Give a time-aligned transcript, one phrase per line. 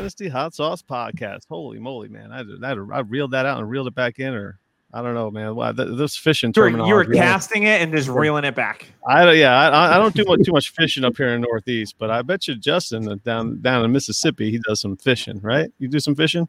[0.00, 1.42] Dynasty Hot Sauce Podcast.
[1.46, 2.32] Holy moly, man!
[2.32, 4.58] I I, I reeled that out and reeled it back in, or
[4.94, 5.54] I don't know, man.
[5.54, 8.86] Wow, this fishing you were, you were casting it and just reeling it back.
[9.06, 9.36] I don't.
[9.36, 12.10] Yeah, I, I don't do much, too much fishing up here in the Northeast, but
[12.10, 15.70] I bet you Justin uh, down down in Mississippi, he does some fishing, right?
[15.78, 16.48] You do some fishing?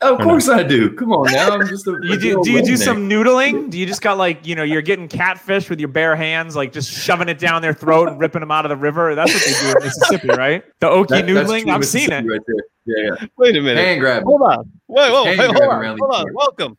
[0.00, 0.94] Oh, of course I do.
[0.94, 1.50] Come on now.
[1.50, 3.68] I'm just a, you do, do you do some noodling?
[3.68, 6.72] Do you just got like, you know, you're getting catfish with your bare hands, like
[6.72, 9.16] just shoving it down their throat and ripping them out of the river?
[9.16, 10.62] That's what they do in Mississippi, right?
[10.78, 11.68] The Okie that, noodling.
[11.68, 12.24] I've seen it.
[12.24, 12.64] Right there.
[12.84, 13.26] Yeah, yeah.
[13.38, 13.84] Wait a minute.
[13.84, 14.22] Hand grab.
[14.22, 14.70] Hold on.
[14.86, 15.98] Wait, whoa, hold on.
[15.98, 16.26] Hold on.
[16.32, 16.78] Welcome.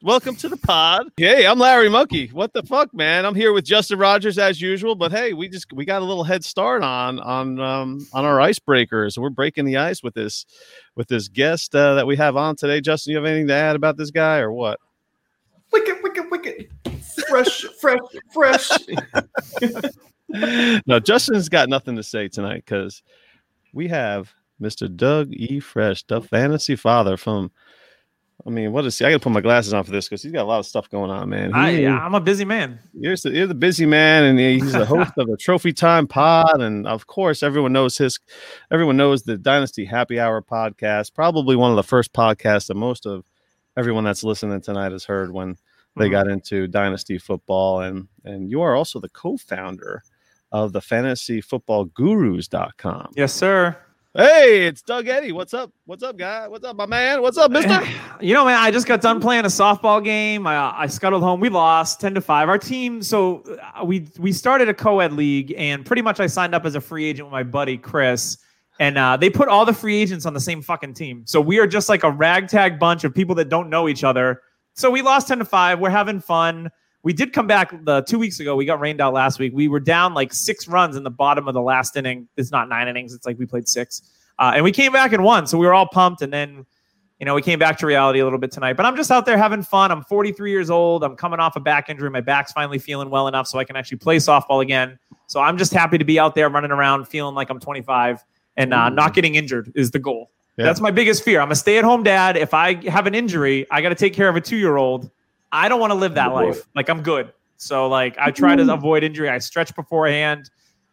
[0.00, 1.10] Welcome to the pod.
[1.16, 2.28] Hey, I'm Larry Monkey.
[2.28, 3.26] What the fuck, man?
[3.26, 6.22] I'm here with Justin Rogers as usual, but hey, we just we got a little
[6.22, 9.18] head start on on um on our icebreakers.
[9.18, 10.46] We're breaking the ice with this
[10.94, 12.80] with this guest uh, that we have on today.
[12.80, 14.78] Justin, you have anything to add about this guy or what?
[15.72, 16.68] Wicked, wicked, wicked.
[17.28, 17.98] Fresh, fresh,
[18.32, 18.70] fresh.
[20.86, 23.02] no, Justin's got nothing to say tonight because
[23.72, 24.94] we have Mr.
[24.94, 25.58] Doug E.
[25.58, 27.50] Fresh, the fantasy father from
[28.46, 29.04] I mean, what is he?
[29.04, 30.88] I gotta put my glasses on for this because he's got a lot of stuff
[30.88, 31.52] going on, man.
[31.52, 32.78] He, I, I'm a busy man.
[32.94, 36.60] You're the, you're the busy man, and he's the host of a Trophy Time Pod,
[36.60, 38.18] and of course, everyone knows his.
[38.70, 41.14] Everyone knows the Dynasty Happy Hour podcast.
[41.14, 43.24] Probably one of the first podcasts that most of
[43.76, 45.56] everyone that's listening tonight has heard when
[45.96, 46.12] they mm-hmm.
[46.12, 50.02] got into Dynasty football, and and you are also the co-founder
[50.52, 53.12] of the Fantasy Football Gurus.com.
[53.16, 53.76] Yes, sir.
[54.14, 55.32] Hey, it's Doug Eddy.
[55.32, 55.70] What's up?
[55.84, 56.48] What's up, guy?
[56.48, 57.20] What's up, my man?
[57.20, 57.86] What's up, mister?
[58.22, 60.46] You know, man, I just got done playing a softball game.
[60.46, 61.40] I, I scuttled home.
[61.40, 62.48] We lost 10 to 5.
[62.48, 63.44] Our team, so
[63.76, 66.80] uh, we we started a co-ed league, and pretty much I signed up as a
[66.80, 68.38] free agent with my buddy Chris.
[68.80, 71.24] And uh, they put all the free agents on the same fucking team.
[71.26, 74.40] So we are just like a ragtag bunch of people that don't know each other.
[74.72, 75.80] So we lost 10 to 5.
[75.80, 76.70] We're having fun.
[77.02, 78.56] We did come back the two weeks ago.
[78.56, 79.52] We got rained out last week.
[79.54, 82.28] We were down like six runs in the bottom of the last inning.
[82.36, 83.14] It's not nine innings.
[83.14, 84.02] It's like we played six.
[84.38, 85.46] Uh, and we came back and won.
[85.46, 86.22] So we were all pumped.
[86.22, 86.66] And then,
[87.18, 88.74] you know, we came back to reality a little bit tonight.
[88.74, 89.90] But I'm just out there having fun.
[89.90, 91.04] I'm 43 years old.
[91.04, 92.10] I'm coming off a back injury.
[92.10, 94.98] My back's finally feeling well enough so I can actually play softball again.
[95.26, 98.24] So I'm just happy to be out there running around feeling like I'm 25
[98.56, 100.30] and uh, not getting injured is the goal.
[100.56, 100.64] Yeah.
[100.64, 101.40] That's my biggest fear.
[101.40, 102.36] I'm a stay at home dad.
[102.36, 105.08] If I have an injury, I got to take care of a two year old.
[105.52, 106.66] I don't want to live that life.
[106.74, 107.32] Like I'm good.
[107.56, 109.28] So like I try to avoid injury.
[109.28, 110.50] I stretch beforehand.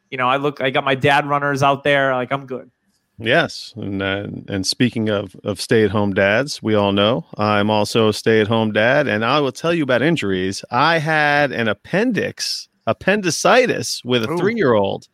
[0.10, 0.62] You know, I look.
[0.62, 2.14] I got my dad runners out there.
[2.14, 2.72] Like I'm good.
[3.18, 7.70] Yes, and uh, and speaking of of stay at home dads, we all know I'm
[7.70, 10.66] also a stay at home dad, and I will tell you about injuries.
[10.70, 15.08] I had an appendix appendicitis with a three year old,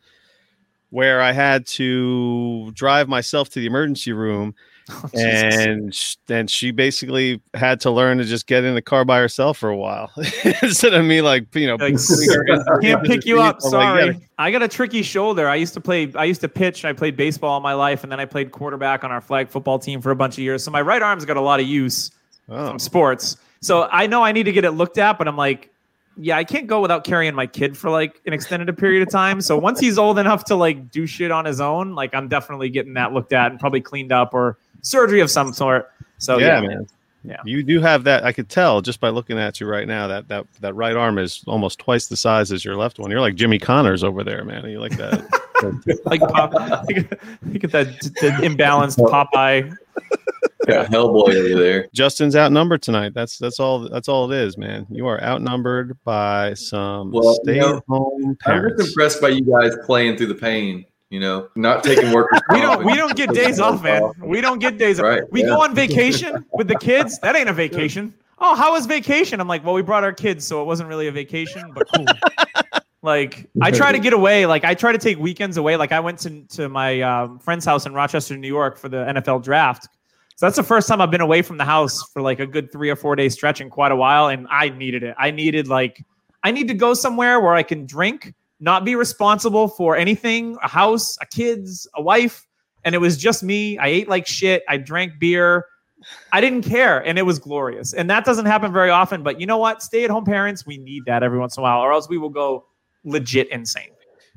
[0.90, 4.54] where I had to drive myself to the emergency room
[5.04, 9.18] Oh, and then she basically had to learn to just get in the car by
[9.18, 10.10] herself for a while
[10.62, 11.96] instead of me like you know like,
[12.82, 13.60] can't pick you up.
[13.60, 14.26] Sorry, like, yeah.
[14.38, 15.48] I got a tricky shoulder.
[15.48, 16.12] I used to play.
[16.14, 16.84] I used to pitch.
[16.84, 19.78] I played baseball all my life, and then I played quarterback on our flag football
[19.78, 20.62] team for a bunch of years.
[20.62, 22.10] So my right arm's got a lot of use
[22.48, 22.68] oh.
[22.68, 23.36] from sports.
[23.60, 25.72] So I know I need to get it looked at, but I'm like,
[26.16, 29.40] yeah, I can't go without carrying my kid for like an extended period of time.
[29.40, 32.68] So once he's old enough to like do shit on his own, like I'm definitely
[32.68, 35.90] getting that looked at and probably cleaned up or surgery of some sort.
[36.18, 36.86] So yeah, yeah man.
[37.24, 37.36] Yeah.
[37.44, 38.24] You do have that.
[38.24, 41.18] I could tell just by looking at you right now that that that right arm
[41.18, 43.10] is almost twice the size as your left one.
[43.10, 44.68] You're like Jimmy Connors over there, man.
[44.68, 45.24] You like that?
[46.04, 46.52] like Pop,
[46.90, 47.86] you get that,
[48.20, 49.74] that imbalanced Popeye.
[50.68, 51.88] Yeah, Hellboy over there.
[51.92, 53.14] Justin's outnumbered tonight.
[53.14, 53.88] That's that's all.
[53.88, 54.86] That's all it is, man.
[54.90, 57.82] You are outnumbered by some well, stay-at-home
[58.18, 58.74] you know, parents.
[58.74, 62.30] I'm just impressed by you guys playing through the pain you know, not taking work.
[62.50, 64.12] we don't we don't get days off, man.
[64.18, 65.04] We don't get days off.
[65.04, 65.48] Right, we yeah.
[65.48, 67.18] go on vacation with the kids.
[67.18, 68.14] That ain't a vacation.
[68.38, 69.38] Oh, how was vacation?
[69.38, 72.06] I'm like, well, we brought our kids, so it wasn't really a vacation, but cool.
[73.02, 74.46] like I try to get away.
[74.46, 75.76] Like I try to take weekends away.
[75.76, 79.04] Like I went to to my um, friend's house in Rochester, New York, for the
[79.04, 79.88] NFL draft.
[80.36, 82.72] So that's the first time I've been away from the house for like a good
[82.72, 85.14] three or four day stretch in quite a while, and I needed it.
[85.18, 86.02] I needed like
[86.42, 88.32] I need to go somewhere where I can drink
[88.62, 92.46] not be responsible for anything a house, a kids, a wife.
[92.84, 93.76] And it was just me.
[93.76, 94.62] I ate like shit.
[94.68, 95.66] I drank beer.
[96.32, 97.04] I didn't care.
[97.04, 97.92] And it was glorious.
[97.92, 99.22] And that doesn't happen very often.
[99.22, 99.82] But you know what?
[99.82, 102.18] Stay at home parents, we need that every once in a while, or else we
[102.18, 102.64] will go
[103.04, 103.90] legit insane.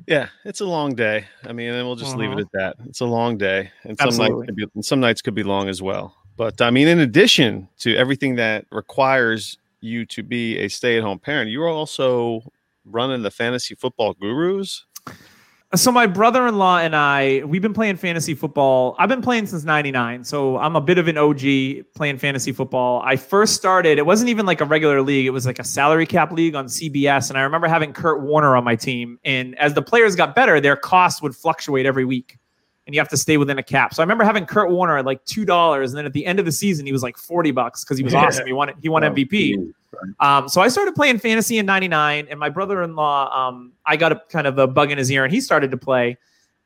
[0.07, 1.25] Yeah, it's a long day.
[1.45, 2.19] I mean, and we'll just uh-huh.
[2.19, 2.57] leave it mm-hmm.
[2.57, 2.87] at that.
[2.87, 4.37] It's a long day, and some Absolutely.
[4.37, 6.15] nights could be, some nights could be long as well.
[6.35, 11.49] But I mean, in addition to everything that requires you to be a stay-at-home parent,
[11.49, 12.43] you're also
[12.85, 14.85] running the fantasy football gurus?
[15.73, 18.95] So my brother-in-law and I, we've been playing fantasy football.
[18.97, 20.23] I've been playing since 99.
[20.23, 21.41] So I'm a bit of an OG
[21.95, 23.01] playing fantasy football.
[23.03, 25.25] I first started, it wasn't even like a regular league.
[25.25, 27.29] It was like a salary cap league on CBS.
[27.29, 29.19] And I remember having Kurt Warner on my team.
[29.25, 32.37] And as the players got better, their costs would fluctuate every week.
[32.85, 33.93] and you have to stay within a cap.
[33.95, 36.37] So I remember having Kurt Warner at like two dollars, and then at the end
[36.39, 38.25] of the season he was like forty bucks because he was Yeah.
[38.27, 38.45] awesome.
[38.45, 39.73] He won he won MVP.
[40.19, 44.21] Um, so I started playing fantasy in '99, and my brother-in-law, um, I got a
[44.29, 46.17] kind of a bug in his ear, and he started to play.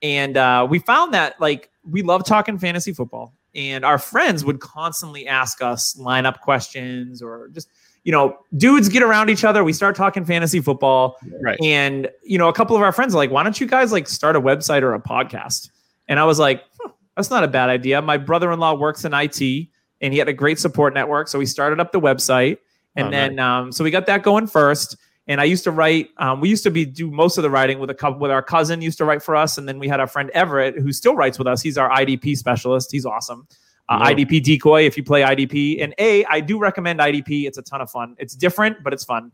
[0.02, 4.60] And uh, we found that like we love talking fantasy football, and our friends would
[4.60, 7.68] constantly ask us lineup questions or just
[8.06, 9.64] you know dudes get around each other.
[9.64, 11.60] We start talking fantasy football, Right.
[11.62, 14.08] and you know a couple of our friends are like, "Why don't you guys like
[14.08, 15.70] start a website or a podcast?"
[16.08, 19.68] And I was like, "Huh, "That's not a bad idea." My brother-in-law works in IT,
[20.00, 22.58] and he had a great support network, so we started up the website.
[22.96, 24.98] And Oh, then, um, so we got that going first.
[25.28, 26.10] And I used to write.
[26.18, 28.42] Um, we used to be do most of the writing with a couple with our
[28.42, 31.16] cousin used to write for us, and then we had our friend Everett who still
[31.16, 31.62] writes with us.
[31.62, 32.92] He's our IDP specialist.
[32.92, 33.48] He's awesome.
[33.90, 34.08] Uh.
[34.08, 34.88] IDP decoy.
[34.88, 37.46] If you play IDP, and a I do recommend IDP.
[37.46, 38.16] It's a ton of fun.
[38.18, 39.32] It's different, but it's fun.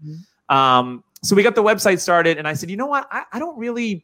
[0.50, 3.08] Um, so we got the website started, and I said, you know what?
[3.10, 4.04] I, I don't really.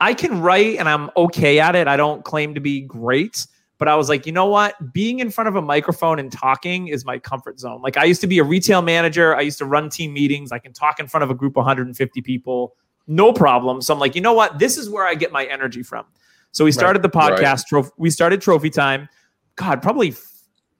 [0.00, 1.88] I can write, and I'm okay at it.
[1.88, 3.44] I don't claim to be great,
[3.78, 4.92] but I was like, you know what?
[4.92, 7.80] Being in front of a microphone and talking is my comfort zone.
[7.80, 9.36] Like I used to be a retail manager.
[9.36, 10.50] I used to run team meetings.
[10.50, 12.74] I can talk in front of a group of 150 people,
[13.06, 13.80] no problem.
[13.80, 14.58] So I'm like, you know what?
[14.58, 16.04] This is where I get my energy from.
[16.50, 17.32] So we started the right.
[17.32, 17.66] podcast.
[17.66, 19.08] Trophy, we started Trophy Time.
[19.54, 20.14] God, probably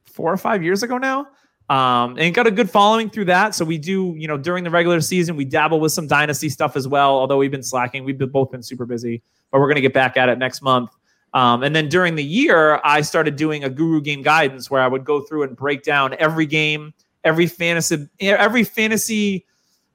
[0.07, 1.29] four or five years ago now.
[1.71, 3.55] Um, and got a good following through that.
[3.55, 6.77] So we do, you know, during the regular season, we dabble with some dynasty stuff
[6.77, 7.11] as well.
[7.11, 9.23] Although we've been slacking, we've been, both been super busy,
[9.53, 10.91] but we're going to get back at it next month.
[11.35, 14.89] Um, and then during the year, I started doing a guru game guidance where I
[14.89, 16.95] would go through and break down every game,
[17.25, 19.45] every fantasy, every fantasy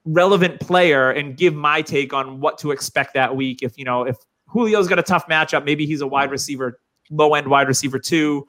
[0.04, 3.62] relevant player, and give my take on what to expect that week.
[3.62, 4.16] If you know, if
[4.52, 6.78] Julio's got a tough matchup, maybe he's a wide receiver,
[7.10, 8.46] low end wide receiver two.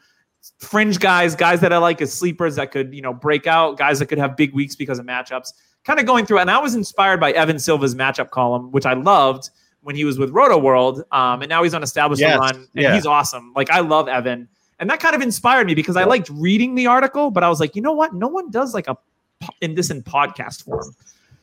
[0.60, 3.98] Fringe guys, guys that I like as sleepers that could, you know, break out, guys
[3.98, 5.54] that could have big weeks because of matchups.
[5.86, 8.94] Kind of going through, and I was inspired by Evan Silva's matchup column, which I
[8.94, 9.50] loved
[9.86, 12.68] when he was with Roto World, um, and now he's on Establish The Run, and
[12.74, 12.96] yeah.
[12.96, 13.54] he's awesome.
[13.56, 14.50] Like I love Evan,
[14.80, 17.60] and that kind of inspired me because I liked reading the article, but I was
[17.60, 18.14] like, you know what?
[18.14, 18.98] No one does like a
[19.62, 20.96] in this in podcast form.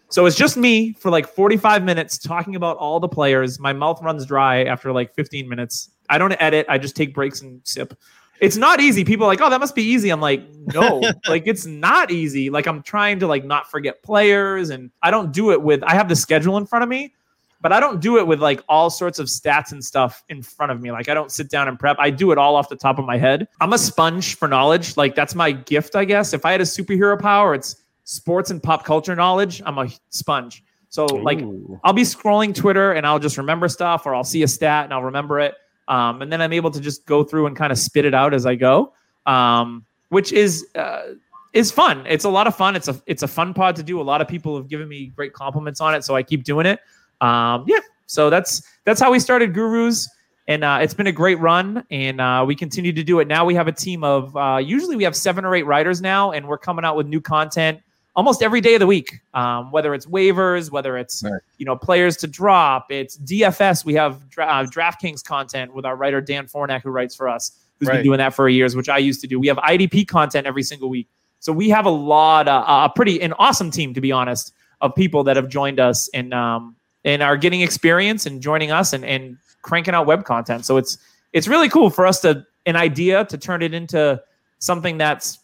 [0.08, 3.58] So it's just me for like 45 minutes talking about all the players.
[3.58, 5.90] My mouth runs dry after like 15 minutes.
[6.10, 6.66] I don't edit.
[6.68, 7.96] I just take breaks and sip.
[8.40, 9.04] It's not easy.
[9.04, 10.10] People are like, oh, that must be easy.
[10.10, 10.42] I'm like,
[10.74, 12.50] no, like it's not easy.
[12.50, 15.82] Like I'm trying to like not forget players, and I don't do it with.
[15.84, 17.14] I have the schedule in front of me,
[17.62, 20.72] but I don't do it with like all sorts of stats and stuff in front
[20.72, 20.90] of me.
[20.90, 21.96] Like I don't sit down and prep.
[21.98, 23.46] I do it all off the top of my head.
[23.60, 24.96] I'm a sponge for knowledge.
[24.96, 26.34] Like that's my gift, I guess.
[26.34, 29.62] If I had a superhero power, it's sports and pop culture knowledge.
[29.64, 30.64] I'm a sponge.
[30.88, 31.80] So like Ooh.
[31.84, 34.92] I'll be scrolling Twitter and I'll just remember stuff, or I'll see a stat and
[34.92, 35.54] I'll remember it.
[35.88, 38.34] Um, and then I'm able to just go through and kind of spit it out
[38.34, 38.92] as I go,
[39.26, 41.14] um, which is uh,
[41.52, 42.04] is fun.
[42.08, 42.76] It's a lot of fun.
[42.76, 44.00] It's a it's a fun pod to do.
[44.00, 46.66] A lot of people have given me great compliments on it, so I keep doing
[46.66, 46.80] it.
[47.22, 50.08] Um, yeah, so that's that's how we started Gurus,
[50.48, 53.28] and uh, it's been a great run, and uh, we continue to do it.
[53.28, 56.32] Now we have a team of uh, usually we have seven or eight writers now,
[56.32, 57.80] and we're coming out with new content
[58.14, 59.20] almost every day of the week.
[59.34, 61.40] Um, whether it's waivers, whether it's Nice.
[61.58, 63.84] you know players to drop, it's DFS.
[63.84, 67.52] We have dra- uh, DraftKings content with our writer Dan Fornak who writes for us,
[67.78, 67.98] who's Right.
[67.98, 69.38] been doing that for years, which I used to do.
[69.38, 71.06] We have IDP content every single week,
[71.38, 74.92] so we have a lot, uh, a pretty an awesome team to be honest of
[74.96, 79.04] people that have joined us and um, and are getting experience and joining us and
[79.04, 80.64] and cranking out web content.
[80.64, 80.98] So it's
[81.32, 84.22] it's really cool for us to an idea to turn it into
[84.58, 85.38] something that's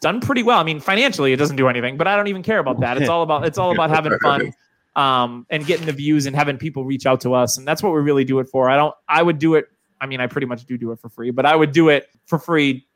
[0.00, 0.58] done pretty well.
[0.58, 2.96] I mean, financially, it doesn't do anything, but I don't even care about that.
[2.98, 4.52] It's all about it's all about having fun
[4.96, 7.92] um, and getting the views and having people reach out to us, and that's what
[7.92, 8.68] we really do it for.
[8.70, 8.94] I don't.
[9.08, 9.66] I would do it.
[10.00, 12.08] I mean, I pretty much do do it for free, but I would do it
[12.26, 12.86] for free,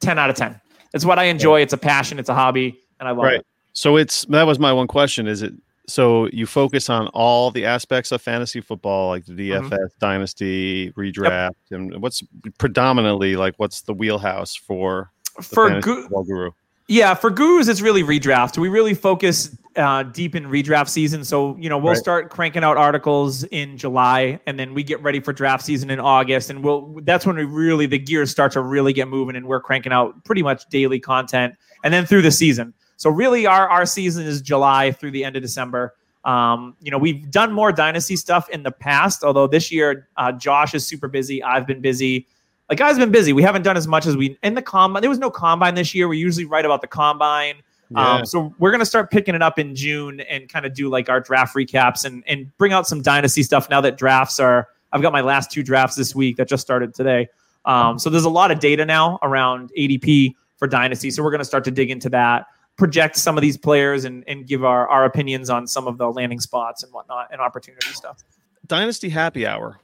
[0.00, 0.60] ten out of ten.
[0.92, 1.60] It's what I enjoy.
[1.60, 2.18] It's a passion.
[2.18, 3.40] It's a hobby, and I love Right.
[3.40, 3.46] it.
[3.72, 5.26] So it's that was my one question.
[5.28, 5.52] Is it
[5.88, 9.68] so you focus on all the aspects of fantasy football, like the Mm-hmm.
[9.72, 12.22] DFS, dynasty, redraft, and what's
[12.58, 16.50] predominantly like what's the wheelhouse for the For gu- football guru?
[16.88, 18.58] Yeah, for gurus, it's really redraft.
[18.58, 21.24] We really focus uh, deep in redraft season.
[21.24, 21.98] So, you know, we'll Right.
[21.98, 25.98] start cranking out articles in July and then we get ready for draft season in
[26.00, 26.48] August.
[26.48, 29.60] And we'll, that's when we really, the gears start to really get moving and we're
[29.60, 32.72] cranking out pretty much daily content and then through the season.
[32.96, 35.94] So, really, our, our season is July through the end of December.
[36.24, 40.32] Um, you know, we've done more dynasty stuff in the past, although this year, uh,
[40.32, 41.42] Josh is super busy.
[41.42, 42.26] I've been busy
[42.68, 43.32] like guys have been busy.
[43.32, 45.00] We haven't done as much as we in the combine.
[45.00, 46.08] There was no combine this year.
[46.08, 47.56] We usually write about the combine.
[47.90, 48.14] Yeah.
[48.14, 51.08] Um, so we're gonna start picking it up in June and kind of do like
[51.08, 54.68] our draft recaps and and bring out some dynasty stuff now that drafts are.
[54.92, 57.28] I've got my last two drafts this week that just started today.
[57.64, 61.10] Um, so there's a lot of data now around ADP for dynasty.
[61.10, 62.46] So we're gonna start to dig into that,
[62.76, 66.10] project some of these players, and and give our our opinions on some of the
[66.10, 68.18] landing spots and whatnot and opportunity stuff.
[68.66, 69.78] Dynasty Happy Hour.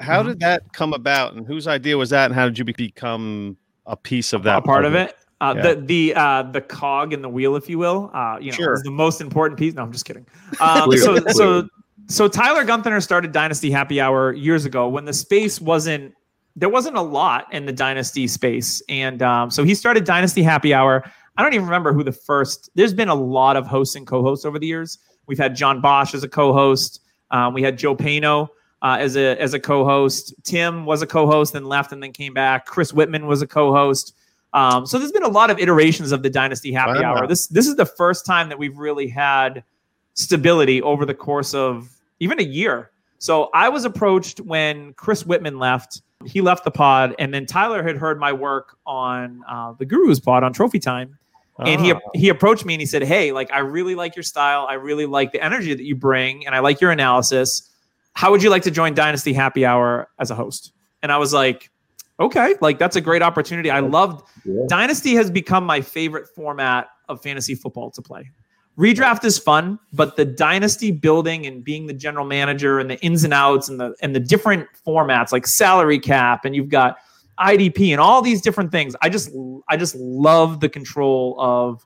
[0.00, 0.26] how Mhm.
[0.26, 3.96] did that come about, and whose idea was that, and how did you become a
[3.96, 5.16] piece of that a part of it.
[5.40, 5.62] Uh, Yeah.
[5.62, 8.74] The the uh, the cog in the wheel, if you will, uh, you know, Sure.
[8.74, 9.74] is the most important piece.
[9.74, 10.26] No, I'm just kidding.
[10.60, 11.68] Um, Clearly, so so
[12.08, 16.12] so Tyler Gunther started Dynasty Happy Hour years ago when the space wasn't
[16.56, 20.72] there wasn't a lot in the Dynasty space, and um, so he started Dynasty Happy
[20.74, 21.04] Hour.
[21.36, 22.70] I don't even remember who the first.
[22.74, 24.98] There's been a lot of hosts and co-hosts over the years.
[25.26, 27.00] We've had John Bosch as a co-host.
[27.30, 28.48] Um, we had Joe Pano
[28.82, 30.34] uh, as a as a co-host.
[30.44, 32.66] Tim was a co-host, then left, and then came back.
[32.66, 34.14] Chris Whitman was a co-host.
[34.52, 37.02] Um, so there's been a lot of iterations of the Dynasty Happy.
[37.02, 37.26] Hour.
[37.26, 39.64] This this is the first time that we've really had
[40.12, 42.90] stability over the course of even a year.
[43.18, 46.02] So I was approached when Chris Whitman left.
[46.24, 50.20] He left the pod, and then Tyler had heard my work on uh, the Guru's
[50.20, 51.18] pod on Trophy Time,
[51.58, 51.98] and he Ah.
[52.14, 54.66] he approached me and he said, "Hey, like I really like your style.
[54.68, 57.70] I really like the energy that you bring, and I like your analysis.
[58.14, 61.32] How would you like to join Dynasty Happy Hour as a host?" And I was
[61.32, 61.70] like,
[62.18, 63.70] "Okay, like that's a great opportunity.
[63.70, 64.62] I loved Yeah.
[64.68, 68.30] Dynasty has become my favorite format of fantasy football to play.
[68.78, 73.22] Redraft is fun, but the dynasty building and being the general manager and the ins
[73.22, 76.96] and outs and the and the different formats like salary cap and you've got
[77.38, 78.94] IDP and all these different things.
[79.02, 79.30] I just
[79.68, 81.84] I just love the control of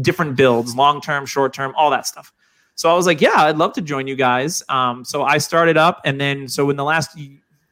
[0.00, 2.32] different builds, long term, short term, all that stuff.
[2.74, 4.62] So I was like, yeah, I'd love to join you guys.
[4.68, 7.18] Um, so I started up, and then so in the last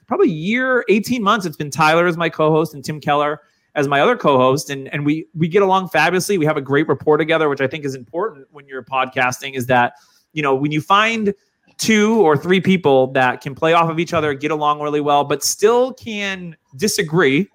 [0.07, 3.41] probably year, eighteen months, it's been Tyler as my co-host and Tim Keller
[3.77, 6.39] as my other co-host, and and we we get along fabulously.
[6.39, 9.55] We have a great rapport together, which I think is important when you're podcasting.
[9.55, 9.95] Is that
[10.33, 11.33] you know when you find
[11.79, 15.25] two or three people that can play off of each other, get along really well,
[15.25, 17.49] but still can disagree.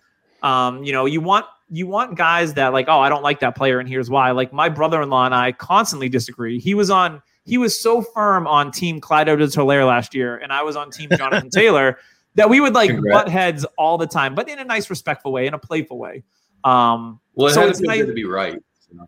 [0.44, 3.56] Um, you know, you want you want guys that like, oh, I don't like that
[3.56, 4.32] player, and here's why.
[4.32, 6.60] Like my brother-in-law and I constantly disagree.
[6.60, 10.62] He was on he was so firm on Team Clyde Edwards-Helaire last year, and I
[10.63, 11.98] was on Team Jonathan Taylor
[12.36, 13.24] that we would like Congrats.
[13.24, 16.24] butt heads all the time, but in a nice, respectful way, in a playful way.
[16.63, 18.58] Um, Well, it So had it's to be nice- good to be right.
[18.92, 19.08] so.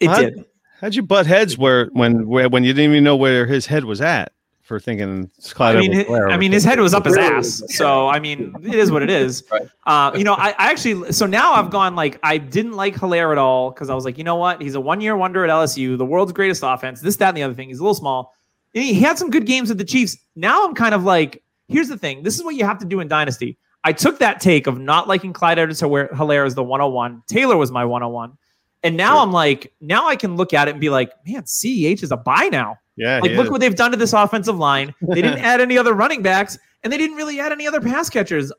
[0.00, 0.20] it What?
[0.20, 0.44] did.
[0.80, 3.84] How'd you butt heads where when where, when you didn't even know where his head
[3.84, 4.32] was at
[4.62, 7.62] for thinking Clyde I mean, I mean, his head was up his ass.
[7.68, 9.42] So I mean, it is what it is.
[9.50, 9.66] Right.
[9.86, 13.32] Uh, you know, I, I actually so now I've gone like I didn't like Helaire
[13.32, 14.60] at all because I was like, you know what?
[14.60, 17.00] He's a one year wonder at LSU, the world's greatest offense.
[17.00, 17.68] This, that, and the other thing.
[17.68, 18.34] He's a little small.
[18.74, 20.18] And He had some good games with the Chiefs.
[20.36, 22.22] Now I'm kind of like, here's the thing.
[22.22, 23.56] This is what you have to do in Dynasty.
[23.84, 27.22] I took that take of not liking Clyde Edwards where Helaire as the 101.
[27.26, 28.36] Taylor was my 101.
[28.82, 29.22] And now Sure.
[29.22, 32.16] I'm like, now I can look at it and be like, man, CEH is a
[32.16, 32.78] buy now.
[32.96, 33.50] yeah, Like, look is.
[33.50, 34.94] what they've done to this offensive line.
[35.02, 38.08] They didn't add any other running backs, and they didn't really add any other pass
[38.08, 38.52] catchers.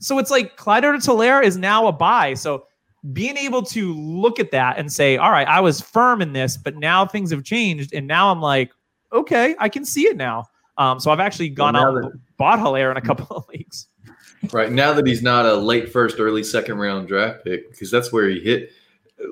[0.00, 2.34] So it's like Clyde Edwards-Helaire is now a buy.
[2.34, 2.66] So
[3.12, 6.56] being able to look at that and say, all right, I was firm in this,
[6.58, 8.70] but now things have changed, and now I'm like,
[9.12, 10.44] okay, I can see it now.
[10.76, 13.48] Um, so I've actually gone now out that- and bought Helaire in a couple of
[13.48, 13.86] leagues.
[14.52, 18.12] Right now that he's not a late first, early second round draft pick, because that's
[18.12, 18.72] where he hit.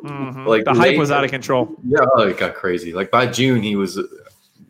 [0.04, 0.46] Mhm.
[0.46, 1.74] Like the hype late- was out of control.
[1.86, 2.92] Yeah, oh, it got crazy.
[2.92, 4.02] Like by June, he was, uh,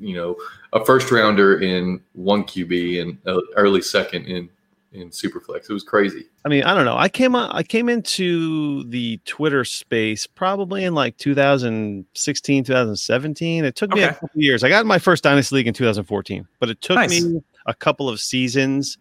[0.00, 0.36] you know,
[0.72, 4.48] a first rounder in one QB and uh, early second in
[4.92, 5.70] in Superflex.
[5.70, 6.26] It was crazy.
[6.44, 6.98] I mean, I don't know.
[6.98, 13.64] I came on, I came into the Twitter space probably in like 2016, 2017.
[13.64, 14.14] It took me a Okay.
[14.20, 14.62] couple years.
[14.62, 17.22] I got in my first dynasty league in 2014, but it took Nice.
[17.24, 18.98] me a couple of seasons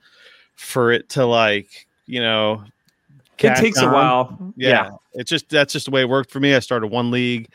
[0.56, 2.63] for it to like, you know,
[3.43, 3.93] It catch takes a on.
[3.93, 4.53] while.
[4.55, 4.89] Yeah.
[5.13, 6.55] It's just that's just the way it worked for me.
[6.55, 7.50] I started one league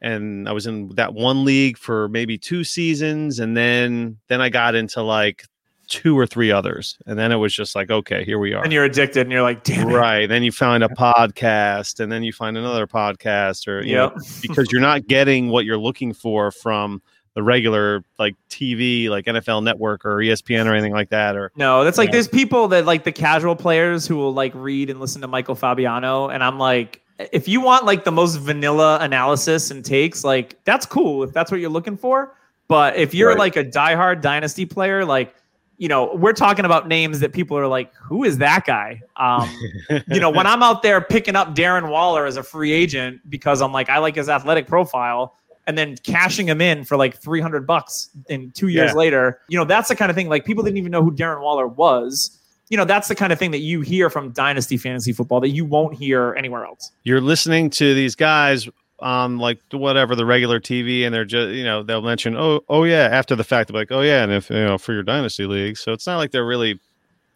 [0.00, 4.48] and I was in that one league for maybe two seasons and then then I
[4.48, 5.44] got into like
[5.88, 6.96] two or three others.
[7.06, 8.62] And then it was just like, okay, here we are.
[8.62, 9.92] And you're addicted, and you're like, damn it.
[9.92, 10.28] Right.
[10.28, 14.14] Then you find a podcast and then you find another podcast or you Yep.
[14.16, 17.02] know, because you're not getting what you're looking for from
[17.34, 21.36] the regular like TV, like NFL network or ESPN or anything like that.
[21.36, 22.12] Or No, that's like Yeah.
[22.12, 25.54] there's people that like the casual players who will like read and listen to Michael
[25.54, 27.00] Fabiano, and I'm like,
[27.32, 31.50] if you want like the most vanilla analysis and takes, like that's cool if that's
[31.50, 32.34] what you're looking for.
[32.66, 33.38] But if you're Right.
[33.38, 35.34] like a diehard dynasty player, like
[35.78, 39.00] you know, we're talking about names that people are like, who is that guy?
[39.16, 39.48] Um,
[40.08, 43.62] you know, when I'm out there picking up Darren Waller as a free agent because
[43.62, 45.36] I'm like, I like his athletic profile,
[45.70, 48.98] and then cashing him in for like 300 bucks in two years Yeah.
[48.98, 51.40] later, you know, that's the kind of thing like people didn't even know who Darren
[51.40, 52.36] Waller was.
[52.68, 55.48] You know, that's the kind of thing that you hear from dynasty fantasy football that
[55.48, 56.92] you won't hear anywhere else.
[57.04, 58.68] you're listening to these guys
[59.00, 62.84] on like whatever the regular TV and they're just you know, they'll mention, Oh, oh
[62.84, 65.78] yeah, after the fact, like, Oh yeah, and if you know, for your dynasty league.
[65.78, 66.78] So it's not like they're really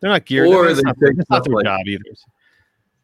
[0.00, 0.96] they're not geared Or they not,
[1.30, 2.02] not their like- job either.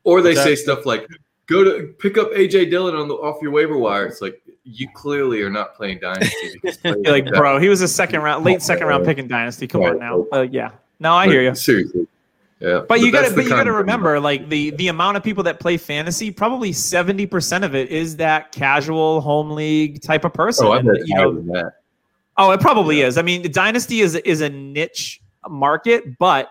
[0.05, 1.07] Or they That- say stuff like,
[1.51, 4.89] "Go to pick up AJ Dillon on the off your waiver wire." It's like you
[4.95, 6.53] clearly are not playing dynasty.
[6.63, 9.19] because players You're like, that- bro, he was a second round, late second round pick
[9.19, 9.67] in dynasty.
[9.67, 10.27] Come on now.
[10.33, 10.71] Uh, yeah.
[11.01, 11.55] No, I hear you.
[11.55, 12.07] Seriously.
[12.61, 12.83] Yeah.
[12.87, 15.79] But you gotta, but you gotta remember, like the the amount of people that play
[15.79, 20.67] fantasy, probably seventy percent of it is that casual home league type of person.
[20.67, 21.73] Oh, I And, bet it's you know, than that.
[22.37, 23.17] Oh, it probably is.
[23.19, 26.51] I mean, the dynasty is is a niche market, but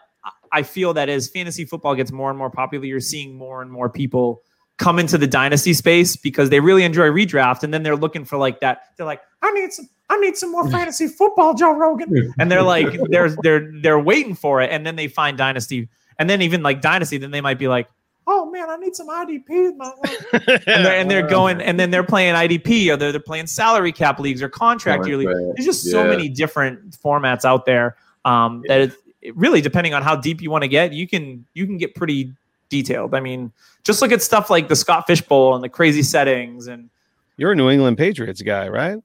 [0.52, 3.72] I feel that as fantasy football gets more and more popular, you're seeing more and
[3.72, 4.42] more people
[4.80, 8.38] come into the dynasty space because they really enjoy redraft, and then they're looking for
[8.38, 8.86] like that.
[8.98, 12.64] They're like, I need some, I need some more fantasy football, Joe Rogan, and they're
[12.64, 16.64] like, they're they're they're waiting for it, and then they find dynasty, and then even
[16.64, 17.88] like dynasty, then they might be like.
[18.32, 19.50] Oh man, I need some IDP.
[19.50, 20.26] in my life."
[20.68, 23.92] And they're, and they're going, and then they're playing IDP, or they're, they're playing salary
[23.92, 25.34] cap leagues or contract year leagues.
[25.56, 27.96] There's just so many different formats out there
[28.26, 28.94] um, that it,
[29.24, 31.96] it really, depending on how deep you want to get, you can you can get
[31.96, 32.32] pretty
[32.70, 33.14] detailed.
[33.16, 33.52] I mean,
[33.84, 36.68] just look at stuff like the Scott Fish Bowl and the crazy settings.
[36.68, 36.90] And
[37.38, 38.98] You're a New England Patriots guy, right?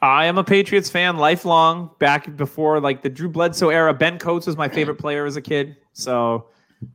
[0.00, 1.90] I am a Patriots fan, lifelong.
[2.00, 5.42] Back before like the Drew Bledsoe era, Ben Coates was my favorite player as a
[5.42, 5.76] kid.
[5.92, 6.46] So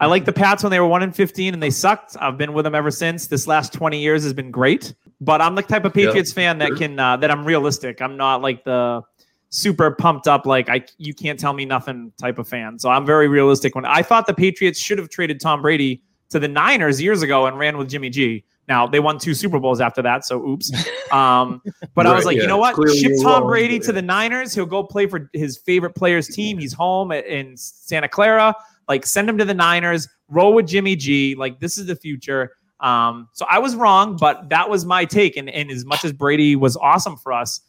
[0.02, 2.18] I like the Pats when they were one and fifteen and they sucked.
[2.20, 3.28] I've been with them ever since.
[3.28, 4.94] This last twenty years has been great.
[5.22, 6.08] But I'm the type of Yeah.
[6.08, 8.02] Patriots fan that can uh, that I'm realistic.
[8.02, 9.02] I'm not like the
[9.50, 12.78] super pumped up like I you can't tell me nothing type of fan.
[12.78, 13.74] So I'm very realistic.
[13.76, 17.46] When I thought the Patriots should have traded Tom Brady to the Niners years ago
[17.46, 18.44] and ran with Jimmy G.
[18.68, 20.72] Now they won two Super Bowls after that, so oops.
[21.12, 21.62] Um,
[21.96, 22.76] but I was Right, like, you know what?
[22.76, 23.50] Clearly Ship Tom wrong.
[23.50, 24.54] Brady to the Niners.
[24.54, 26.58] He'll go play for his favorite player's team.
[26.58, 28.54] He's home in Santa Clara.
[28.90, 30.08] Like, send him to the Niners.
[30.30, 31.36] Roll with Jimmy G.
[31.36, 32.52] Like, this is the future.
[32.80, 35.38] Um, so I was wrong, but that was my take.
[35.38, 37.62] And, and as much as Brady was awesome for us,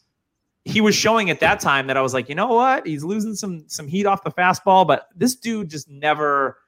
[0.64, 2.86] he was showing at that time that I was like, you know what?
[2.86, 6.58] He's losing some some heat off the fastball, but this dude just never.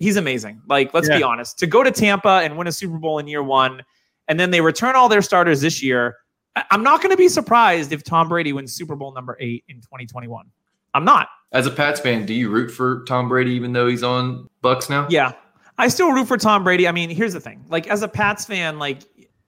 [0.00, 0.60] He's amazing.
[0.66, 1.58] Like, let's be honest.
[1.60, 3.82] To go to Tampa and win a Super Bowl in year one,
[4.26, 6.16] and then they return all their starters this year.
[6.56, 9.62] I- I'm not going to be surprised if Tom Brady wins Super Bowl number eight
[9.68, 10.46] in 2021.
[10.94, 11.28] I'm not.
[11.52, 14.88] As a Pats fan, do you root for Tom Brady even though he's on Bucs
[14.90, 15.06] now?
[15.10, 15.32] Yeah,
[15.78, 16.88] I still root for Tom Brady.
[16.88, 17.64] I mean, here's the thing.
[17.68, 19.02] Like as a Pats fan, like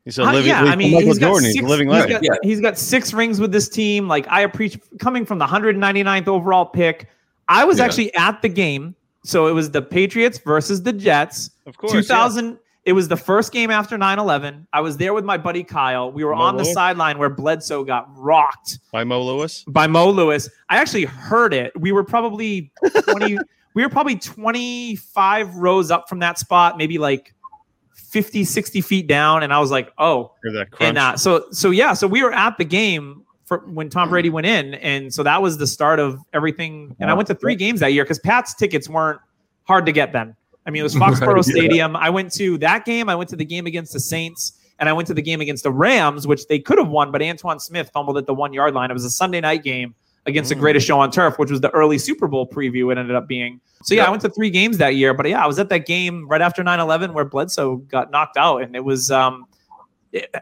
[0.05, 1.45] He's a living, yeah, I mean, Michael he's got Jordan.
[1.53, 2.33] six, he's living he's got, Yeah.
[2.43, 4.09] he's got six rings with this team.
[4.09, 7.09] Like I appreciate coming from the 199th overall pick.
[7.49, 7.85] I was Yeah.
[7.85, 11.51] actually at the game, so it was the Patriots versus the Jets.
[11.67, 11.93] of course.
[11.93, 12.59] 2000.
[12.85, 14.67] It was the first game after 9/11.
[14.73, 16.11] I was there with my buddy Kyle.
[16.11, 16.75] We were Mo on the Lewis?
[16.75, 19.63] sideline where Bledsoe got rocked by Mo Lewis.
[19.69, 20.51] by Mo Lewis.
[20.69, 21.73] I actually heard it.
[21.81, 22.73] We were probably
[23.05, 23.39] 20
[23.75, 27.35] we were probably 25 rows up from that spot, maybe like
[27.95, 30.89] 50 60 feet down and I was like, "Oh, Hear that crunch?
[30.89, 33.23] and uh, so so yeah, so we were at the game
[33.59, 36.95] when Tom Brady went in, and so that was the start of everything.
[37.01, 39.21] And I went to three games that year because Pat's tickets weren't
[39.65, 40.35] hard to get then.
[40.67, 41.53] I mean, it was Foxborough Yeah.
[41.55, 41.97] Stadium.
[41.97, 43.09] I went to that game.
[43.09, 45.63] I went to the game against the Saints, and I went to the game against
[45.65, 48.75] the Rams, which they could have won, but Antowain Smith fumbled at the one yard
[48.75, 48.91] line.
[48.91, 49.95] It was a Sunday night game
[50.27, 50.61] against the Mm.
[50.61, 52.93] greatest show on turf, which was the early Super Bowl preview.
[52.93, 53.61] It ended up being.
[53.83, 54.07] So yeah, Yeah.
[54.07, 56.41] I went to three games that year, but yeah, I was at that game right
[56.41, 59.47] after 9-11 where Bledsoe got knocked out, and it was um,
[60.13, 60.33] it-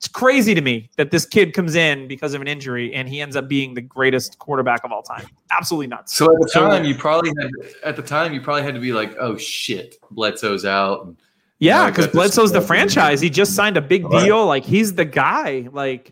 [0.00, 3.20] it's crazy to me that this kid comes in because of an injury and he
[3.20, 5.26] ends up being the greatest quarterback of all time.
[5.50, 6.14] Absolutely nuts.
[6.16, 7.50] So at the time, you probably had
[7.84, 11.14] at the time you probably had to be like, "Oh shit, Bledsoe's out."
[11.58, 13.20] Yeah, because Bledsoe's the franchise.
[13.20, 14.24] He just signed a big Right.
[14.24, 14.46] deal.
[14.46, 15.68] Like he's the guy.
[15.70, 16.10] Like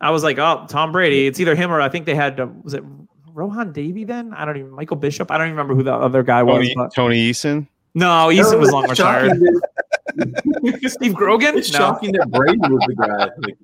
[0.00, 1.28] I was like, oh, Tom Brady.
[1.28, 2.82] It's either him or I think they had uh, was it
[3.32, 4.34] Rohan Davey then?
[4.34, 5.30] I don't even Michael Bishop.
[5.30, 6.56] I don't even remember who the other guy was.
[6.56, 7.68] Tony, But Tony Eason.
[7.94, 9.30] no, Eason was long retired.
[10.16, 11.56] That- Steve Grogan.
[11.58, 11.78] It's No.
[11.78, 13.28] shocking that Brady was the guy.
[13.38, 13.58] Like,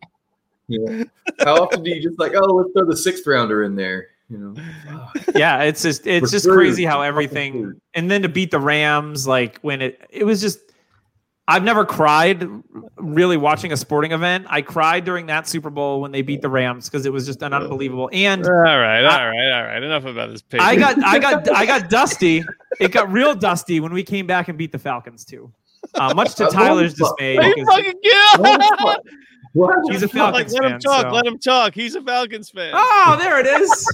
[0.69, 1.05] you know,
[1.45, 4.09] how often do you just like, oh, let's throw the sixth rounder in there?
[4.29, 4.55] You know,
[5.37, 6.59] yeah, it's just it's We're just screwed.
[6.59, 7.81] crazy how everything screwed.
[7.95, 10.59] and then to beat the Rams like when it it was just
[11.47, 12.45] I've never cried
[12.97, 14.47] really watching a sporting event.
[14.51, 17.41] I cried during that Super Bowl when they beat the Rams because it was just
[17.43, 18.11] an unbelievable.
[18.13, 19.81] And All right, all right, all right.
[19.81, 20.43] Enough about this.
[20.59, 22.43] I got I got I got dusty.
[22.81, 25.53] It got real dusty when we came back and beat the Falcons too.
[25.95, 27.37] Uh, much to Uh, Tyler's dismay.
[27.37, 29.03] Hey, because fucking get
[29.53, 29.79] What?
[29.91, 30.81] He's a Like, Falcons let him fan.
[30.81, 31.03] talk.
[31.03, 31.75] so- Let him talk.
[31.75, 32.73] He's a Falcons fan.
[32.75, 33.89] Oh, there it is.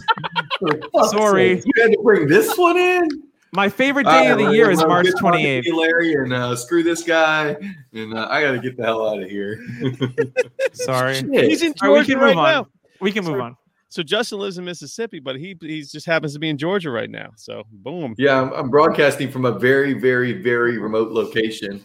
[1.10, 1.60] Sorry.
[1.60, 3.06] sake, You had to bring this one in.
[3.54, 5.64] My favorite day of the year is March 28th.
[5.74, 7.54] Larry, and uh, screw this guy,
[7.92, 9.62] and uh, I got to get the hell out of here.
[10.72, 11.16] Sorry.
[11.16, 11.44] Shit.
[11.50, 12.50] He's in we Georgia can right move on.
[12.54, 12.66] now.
[13.00, 13.42] We can move Sorry.
[13.42, 13.56] on.
[13.92, 17.10] So Justin lives in Mississippi, but he he just happens to be in Georgia right
[17.10, 17.30] now.
[17.36, 18.14] So boom.
[18.16, 21.84] Yeah, I'm, I'm broadcasting from a very, very, very remote location.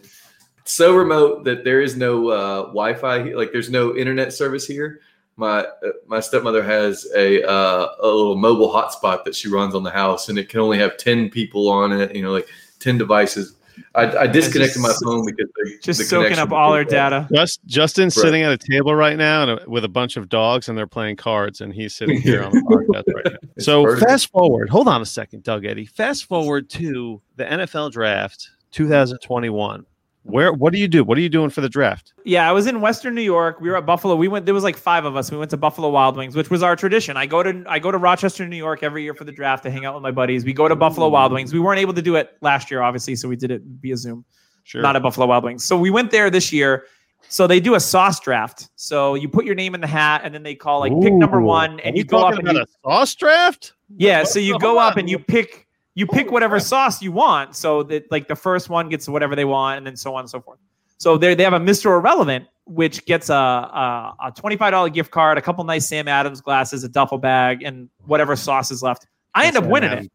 [0.64, 3.34] So remote that there is no uh, Wi-Fi.
[3.34, 5.00] Like, there's no internet service here.
[5.36, 9.82] My uh, my stepmother has a uh, a little mobile hotspot that she runs on
[9.82, 12.16] the house, and it can only have ten people on it.
[12.16, 13.54] You know, like ten devices.
[13.94, 17.10] I, I disconnected my phone because the, Just the soaking up all our bad.
[17.10, 17.28] data.
[17.32, 20.68] Just Justin's sitting at a table right now and a, with a bunch of dogs,
[20.68, 23.38] and they're playing cards, and he's sitting here on the podcast right now.
[23.56, 24.08] It's So perfect.
[24.08, 24.68] fast forward.
[24.70, 25.86] Hold on a second, Doug Eddie.
[25.86, 29.84] Fast forward to the NFL Draft 2021.
[30.24, 30.52] Where?
[30.52, 31.04] What do you do?
[31.04, 32.12] What are you doing for the draft?
[32.24, 33.60] Yeah, I was in Western New York.
[33.60, 34.14] We were at Buffalo.
[34.14, 34.44] We went.
[34.44, 35.30] There was like five of us.
[35.30, 37.16] We went to Buffalo Wild Wings, which was our tradition.
[37.16, 39.70] I go to I go to Rochester, New York every year for the draft to
[39.70, 40.44] hang out with my buddies.
[40.44, 41.52] We go to Buffalo Wild Wings.
[41.54, 44.24] We weren't able to do it last year, obviously, so we did it via Zoom,
[44.64, 44.82] Sure.
[44.82, 45.64] not at Buffalo Wild Wings.
[45.64, 46.84] So we went there this year.
[47.30, 48.70] So they do a sauce draft.
[48.76, 51.40] So you put your name in the hat, and then they call like pick number
[51.40, 53.72] one, and we you go up and you, a sauce draft.
[53.96, 54.24] yeah.
[54.24, 55.66] So you go up and you pick
[55.98, 57.56] you pick whatever sauce you want.
[57.56, 60.30] So that like the first one gets whatever they want, and then so on and
[60.30, 60.60] so forth.
[60.98, 61.86] So they they have a Mr.
[61.86, 66.06] Irrelevant, which gets a a, a twenty five dollar gift card, a couple nice Sam
[66.06, 69.08] Adams glasses, a duffel bag, and whatever sauce is left.
[69.34, 70.10] I end up winning it.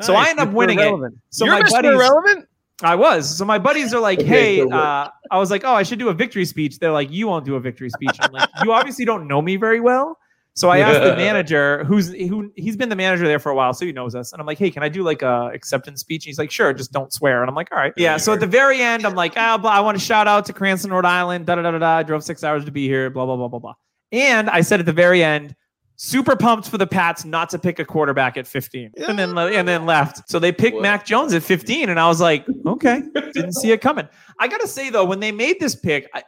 [0.00, 1.12] So I end up winning it.
[1.30, 1.70] So You're my Mr.
[1.70, 2.48] buddies, Irrelevant?
[2.82, 3.38] I was.
[3.38, 6.10] So my buddies are like, Okay, "Hey," uh, I was like, "Oh, I should do
[6.10, 9.06] a victory speech." They're like, "You won't do a victory speech." I'm like, "You obviously
[9.06, 10.18] don't know me very well."
[10.56, 13.74] So I asked the manager, who's who, he's been the manager there for a while,
[13.74, 14.32] so he knows us.
[14.32, 16.72] And I'm like, "Hey, can I do like a acceptance speech?" And he's like, "Sure,
[16.72, 18.16] just don't swear." And I'm like, "All right." Yeah.
[18.16, 20.54] So at the very end, I'm like, "Ah, blah, I want to shout out to
[20.54, 21.44] Cranston, Rhode Island.
[21.44, 21.96] Da da da da da.
[21.98, 23.10] I drove six hours to be here.
[23.10, 23.74] Blah blah blah blah blah."
[24.12, 25.54] And I said at the very end,
[25.96, 29.68] super pumped for the Pats not to pick a quarterback at 15, and then and
[29.68, 30.26] then left.
[30.30, 30.82] So they picked What?
[30.82, 33.02] Mac Jones at 15, and I was like, okay,
[33.34, 34.08] didn't see it coming.
[34.38, 36.22] I gotta say though, when they made this pick, I,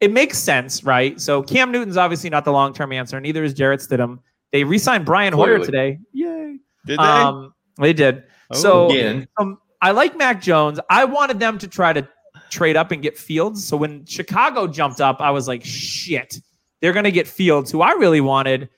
[0.00, 1.20] it makes sense, right?
[1.20, 4.20] So Cam Newton's obviously not the long term answer, neither is Jarrett Stidham.
[4.52, 5.98] They re-signed Brian Hoyer today.
[6.12, 6.58] Yay!
[6.86, 7.02] Did they?
[7.02, 8.24] Um, they did.
[8.50, 10.80] Oh, so Again, um, I like Mac Jones.
[10.88, 12.08] I wanted them to try to
[12.50, 13.64] trade up and get Fields.
[13.64, 16.40] So when Chicago jumped up, I was like, shit,
[16.80, 18.68] they're going to get Fields, who I really wanted.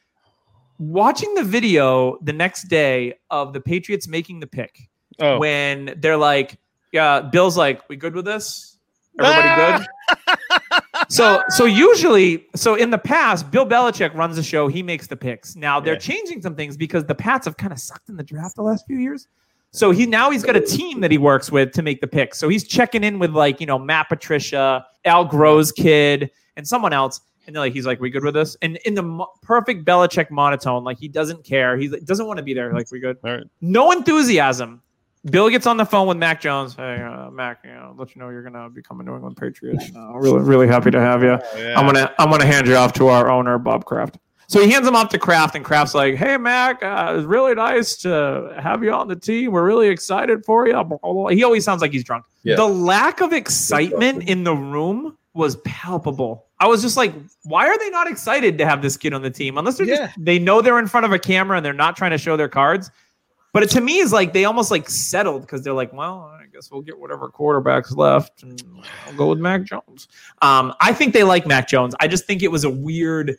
[0.79, 4.79] Watching the video the next day of the Patriots making the pick,
[5.21, 5.39] oh.
[5.39, 6.59] when they're like,
[6.93, 8.79] yeah, Bill's like, we good with this?
[9.21, 10.27] Everybody good?
[11.11, 14.69] So, so usually, so in the past, Bill Belichick runs the show.
[14.69, 15.57] He makes the picks.
[15.57, 15.99] Now they're Yeah.
[15.99, 18.87] changing some things because the Pats have kind of sucked in the draft the last
[18.87, 19.27] few years.
[19.73, 22.39] So he now he's got a team that he works with to make the picks.
[22.39, 26.93] So he's checking in with like you know Matt Patricia, Al Groh's kid, and someone
[26.93, 27.21] else.
[27.47, 28.57] And they're like, he's like, we good with this?
[28.63, 31.77] And in the mo- perfect Belichick monotone, like he doesn't care.
[31.77, 32.73] He doesn't want to be there.
[32.73, 33.17] Like we good?
[33.25, 33.45] All right.
[33.61, 34.81] No enthusiasm.
[35.29, 36.75] Bill gets on the phone with Mac Jones.
[36.75, 39.77] Hey, uh, Mac, you know, let you know you're gonna become a New England Patriot.
[39.95, 41.33] Uh, really, really happy to have you.
[41.43, 41.79] Oh, yeah.
[41.79, 44.17] I'm gonna I'm gonna hand you off to our owner, Bob Kraft.
[44.47, 47.55] So he hands him off to Kraft, and Kraft's like, "Hey, Mac, uh, it's really
[47.55, 49.53] nice to have you on the team.
[49.53, 51.27] We're really excited for you." Blah, blah, blah.
[51.29, 52.25] He always sounds like he's drunk.
[52.43, 52.57] Yeah.
[52.57, 56.47] The lack of excitement in the room was palpable.
[56.59, 57.13] I was just like,
[57.45, 59.59] "Why are they not excited to have this kid on the team?
[59.59, 60.07] Unless they're Yeah.
[60.07, 62.37] just they know they're in front of a camera and they're not trying to show
[62.39, 62.91] their cards."
[63.53, 66.45] But it, to me, is like they almost like settled because they're like, well, I
[66.53, 68.63] guess we'll get whatever quarterbacks left, and
[69.07, 70.09] I'll go with Mac Jones.
[70.43, 71.95] Um, I think they like Mac Jones.
[72.01, 73.37] I just think it was a weird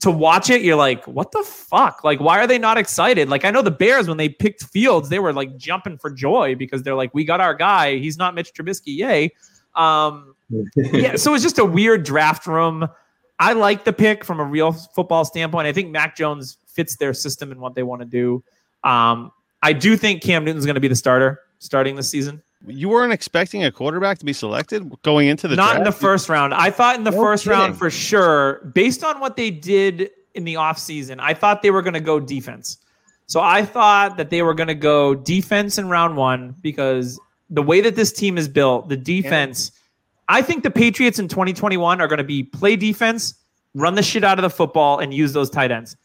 [0.00, 0.62] to watch it.
[0.62, 2.04] You're like, what the fuck?
[2.04, 3.30] Like, why are they not excited?
[3.30, 6.54] Like, I know the Bears when they picked Fields, they were like jumping for joy
[6.54, 7.96] because they're like, we got our guy.
[7.96, 9.32] He's not Mitch Trubisky, yay.
[9.74, 10.34] Um,
[10.76, 12.86] yeah, so it's just a weird draft room.
[13.38, 15.66] I like the pick from a real football standpoint.
[15.66, 18.44] I think Mac Jones fits their system and what they want to do.
[18.84, 19.32] Um,
[19.64, 22.42] I do think Cam Newton's going to be the starter starting this season.
[22.66, 25.78] You weren't expecting a quarterback to be selected going into the Not draft?
[25.78, 26.52] in the first round.
[26.52, 30.44] I thought in the No first round for sure, based on what they did in
[30.44, 32.76] the offseason, I thought they were going to go defense.
[33.26, 37.62] So I thought that they were going to go defense in round one because the
[37.62, 39.72] way that this team is built, the defense,
[40.28, 43.34] I think the Patriots in 2021 are going to be play defense,
[43.74, 45.96] run the shit out of the football, and use those tight ends.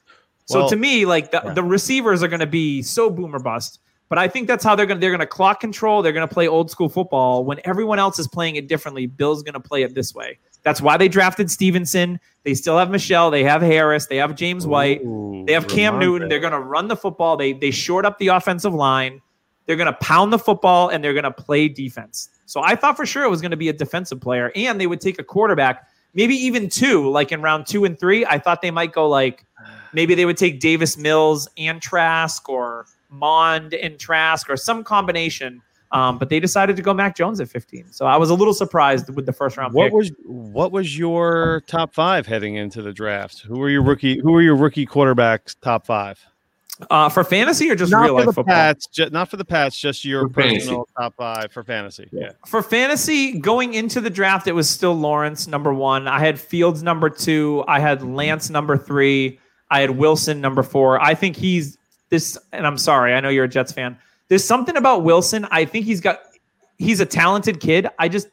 [0.49, 1.53] So Well, to me, like the, yeah.
[1.53, 3.79] the receivers are going to be so boomer bust.
[4.09, 6.01] But I think that's how they're going to they're going to clock control.
[6.01, 9.05] They're going to play old school football when everyone else is playing it differently.
[9.05, 10.39] Bill's going to play it this way.
[10.63, 12.19] That's why they drafted Stevenson.
[12.43, 13.29] They still have Michel.
[13.29, 14.07] They have Harris.
[14.07, 15.01] They have James White.
[15.01, 15.99] Ooh, They have Cam.
[15.99, 16.27] Newton.
[16.29, 17.38] They're going to run the football.
[17.38, 19.21] They they short up the offensive line.
[19.67, 22.29] They're going to pound the football and they're going to play defense.
[22.47, 24.88] So I thought for sure it was going to be a defensive player and they
[24.88, 28.25] would take a quarterback, maybe even two, like in round two and three.
[28.25, 29.45] I thought they might go like
[29.93, 35.62] maybe they would take Davis Mills and Trask or Mond and Trask or some combination.
[35.91, 37.91] Um, but they decided to go Mac Jones at 15.
[37.91, 39.93] So I was a little surprised with the first round What pick.
[39.93, 43.39] was what was your top five heading into the draft?
[43.41, 44.19] Who were your rookie?
[44.19, 45.56] Who were your rookie quarterbacks?
[45.62, 46.23] Top five.
[46.91, 48.54] uh, for fantasy or just not real for life the football?
[48.54, 48.86] Pats.
[48.86, 49.80] Ju- not for the Pats.
[49.80, 50.58] Just your For fantasy.
[50.60, 52.08] personal top five for fantasy.
[52.12, 52.34] Yeah.
[52.45, 56.08] For fantasy, going into the draft, it was still Lawrence number one.
[56.08, 57.63] I had Fields number two.
[57.67, 59.39] I had Lance number three.
[59.69, 60.99] I had Wilson number four.
[61.01, 61.77] I think he's
[62.10, 63.97] this, and I'm sorry, I know you're a Jets fan.
[64.27, 65.45] There's something about Wilson.
[65.51, 66.21] I think he's got
[66.77, 67.88] he's a talented kid.
[67.99, 68.27] I just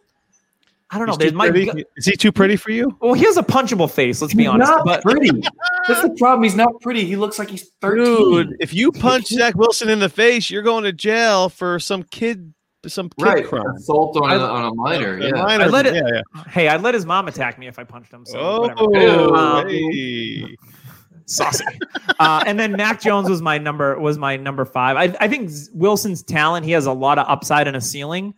[0.91, 1.17] I don't know.
[1.17, 1.49] There's my
[1.97, 2.97] Is he too pretty for you?
[3.01, 4.23] well, he has a punchable face.
[4.23, 4.71] Let's be honest.
[4.71, 5.31] not But pretty.
[5.89, 6.45] That's the problem.
[6.45, 7.05] He's not pretty.
[7.05, 8.05] He looks like he's 13.
[8.05, 12.05] Dude, if you punch Zach Wilson in the face, you're going to jail for some
[12.05, 12.55] kid,
[12.87, 13.45] some kid right.
[13.47, 13.67] crime.
[13.77, 15.19] Assault on, I- a on a minor.
[15.19, 15.31] A Yeah.
[15.43, 16.03] minor- I let it- yeah,
[16.37, 16.43] yeah.
[16.51, 18.25] hey, I'd let his mom attack me if I punched him.
[18.25, 19.35] So Oh, whatever.
[19.35, 20.57] Um, hey.
[21.27, 21.65] Saucy.
[22.19, 24.97] uh, and then Mac Jones was my number was my number five.
[24.97, 26.65] I, I think Wilson's talent.
[26.65, 28.35] He has a lot of upside and a ceiling.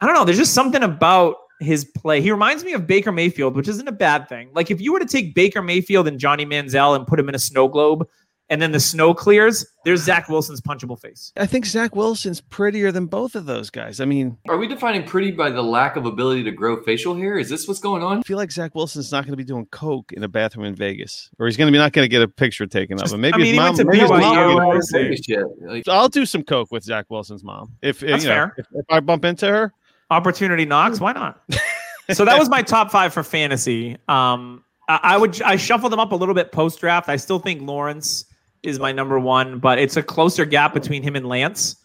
[0.00, 0.24] I don't know.
[0.24, 2.20] There's just something about his play.
[2.20, 4.50] He reminds me of Baker Mayfield, which isn't a bad thing.
[4.54, 7.34] Like if you were to take Baker Mayfield and Johnny Manziel and put him in
[7.34, 8.06] a snow globe,
[8.50, 11.32] and then the snow clears, there's Zach Wilson's punchable face.
[11.36, 14.00] I think Zach Wilson's prettier than both of those guys.
[14.00, 17.38] I mean, Are we defining pretty by the lack of ability to grow facial hair?
[17.38, 18.18] Is this what's going on?
[18.18, 20.74] I feel like Zach Wilson's not going to be doing coke in a bathroom in
[20.74, 23.20] Vegas, or he's going to be not going to get a picture taken of him.
[23.20, 23.76] Maybe I mean, his mom.
[23.86, 25.16] maybe his mom will get a we'll picture.
[25.16, 25.22] see.
[25.22, 25.44] Shit.
[25.60, 28.54] Like, I'll do some coke with Zach Wilson's mom if That's you know, fair.
[28.56, 29.72] If, if I bump into her.
[30.10, 31.42] opportunity knocks why not
[32.12, 36.00] so that was my top five for fantasy um I, I would i shuffled them
[36.00, 38.24] up a little bit post draft i still think lawrence
[38.62, 41.76] is my number one but it's a closer gap between him and lance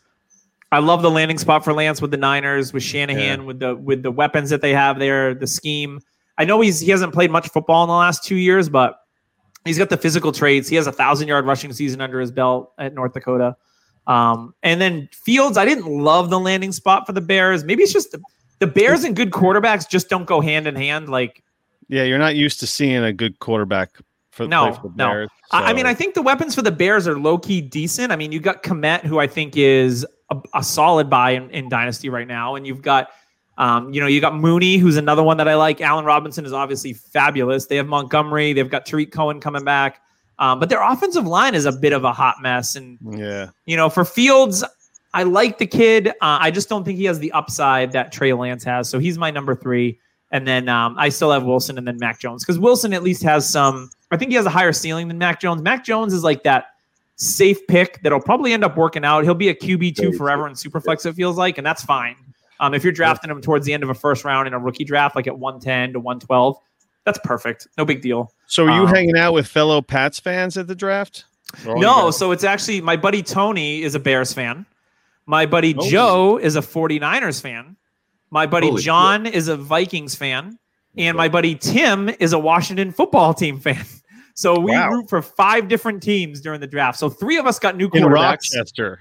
[0.72, 4.04] i love the landing spot for lance with the niners with shanahan with the with
[4.04, 6.00] the weapons that they have there the scheme
[6.38, 9.00] i know he's he hasn't played much football in the last two years but
[9.66, 12.74] he's got the physical traits he has a thousand yard rushing season under his belt
[12.78, 13.56] at north dakota
[14.08, 17.64] um, and then Fields, I didn't love the landing spot for the Bears.
[17.64, 18.22] Maybe it's just the,
[18.60, 21.10] the Bears and good quarterbacks just don't go hand in hand.
[21.10, 21.44] Like,
[21.88, 23.98] Yeah, you're not used to seeing a good quarterback
[24.34, 25.08] for, No, for the no.
[25.10, 25.30] Bears.
[25.52, 28.12] I, I mean, I think the weapons for the Bears are low key decent.
[28.12, 31.70] I mean, you've got Kmet, who I think is a, a solid buy in, in
[31.70, 33.10] Dynasty right now, and you've got.
[33.56, 35.80] Um, you know, you got Mooney, who's another one that I like.
[35.80, 37.68] Allen Robinson is obviously fabulous.
[37.68, 38.52] They have Montgomery.
[38.52, 40.02] They've got Tarik Cohen coming back.
[40.40, 42.76] Um, but their offensive line is a bit of a hot mess.
[42.76, 44.64] And yeah, you know, for Fields,
[45.14, 46.08] I like the kid.
[46.08, 48.90] Uh, I just don't think he has the upside that Trey Lance has.
[48.90, 50.00] So he's my number three.
[50.32, 53.22] And then um, I still have Wilson and then Mac Jones because Wilson at least
[53.22, 53.92] has some.
[54.14, 55.62] I think he has a higher ceiling than Mac Jones.
[55.62, 56.68] Mac Jones is like that
[57.16, 59.24] safe pick that'll probably end up working out.
[59.24, 61.06] He'll be a QB two forever in Superflex.
[61.06, 62.16] It feels like, and that's fine.
[62.60, 64.84] Um, if you're drafting him towards the end of a first round in a rookie
[64.84, 66.58] draft, like at 110 to 112,
[67.06, 67.68] that's perfect.
[67.78, 68.32] No big deal.
[68.48, 71.26] So, are you Um, hanging out with fellow Pats fans at the draft?
[71.66, 74.66] Or all you No, so it's actually my buddy Tony is a Bears fan.
[75.26, 75.90] My buddy Oh.
[75.90, 77.76] Joe is a 49ers fan.
[78.32, 80.58] My buddy Holy John is a Vikings fan.
[80.96, 83.84] And my buddy Tim is a Washington football team fan.
[84.36, 84.90] So we Wow.
[84.90, 86.98] root for five different teams during the draft.
[87.00, 88.52] So three of us got new quarterbacks.
[88.54, 88.60] in.
[88.60, 89.00] Rochester.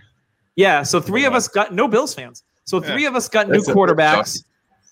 [0.57, 2.45] Yeah, so three of us got no Bills fans.
[2.65, 2.93] So Yeah.
[2.93, 4.45] three of us got That's new quarterbacks.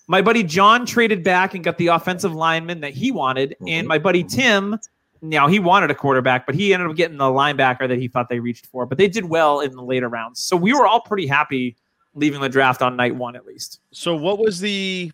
[0.07, 3.89] My buddy John traded back and got the offensive lineman that he wanted, and Mhm.
[3.89, 4.77] my buddy Tim,
[5.21, 8.27] now he wanted a quarterback, but he ended up getting the linebacker that he thought
[8.27, 8.85] they reached for.
[8.87, 11.77] But they did well in the later rounds, so we were all pretty happy
[12.15, 13.79] leaving the draft on night one at least.
[13.91, 15.11] So, what was the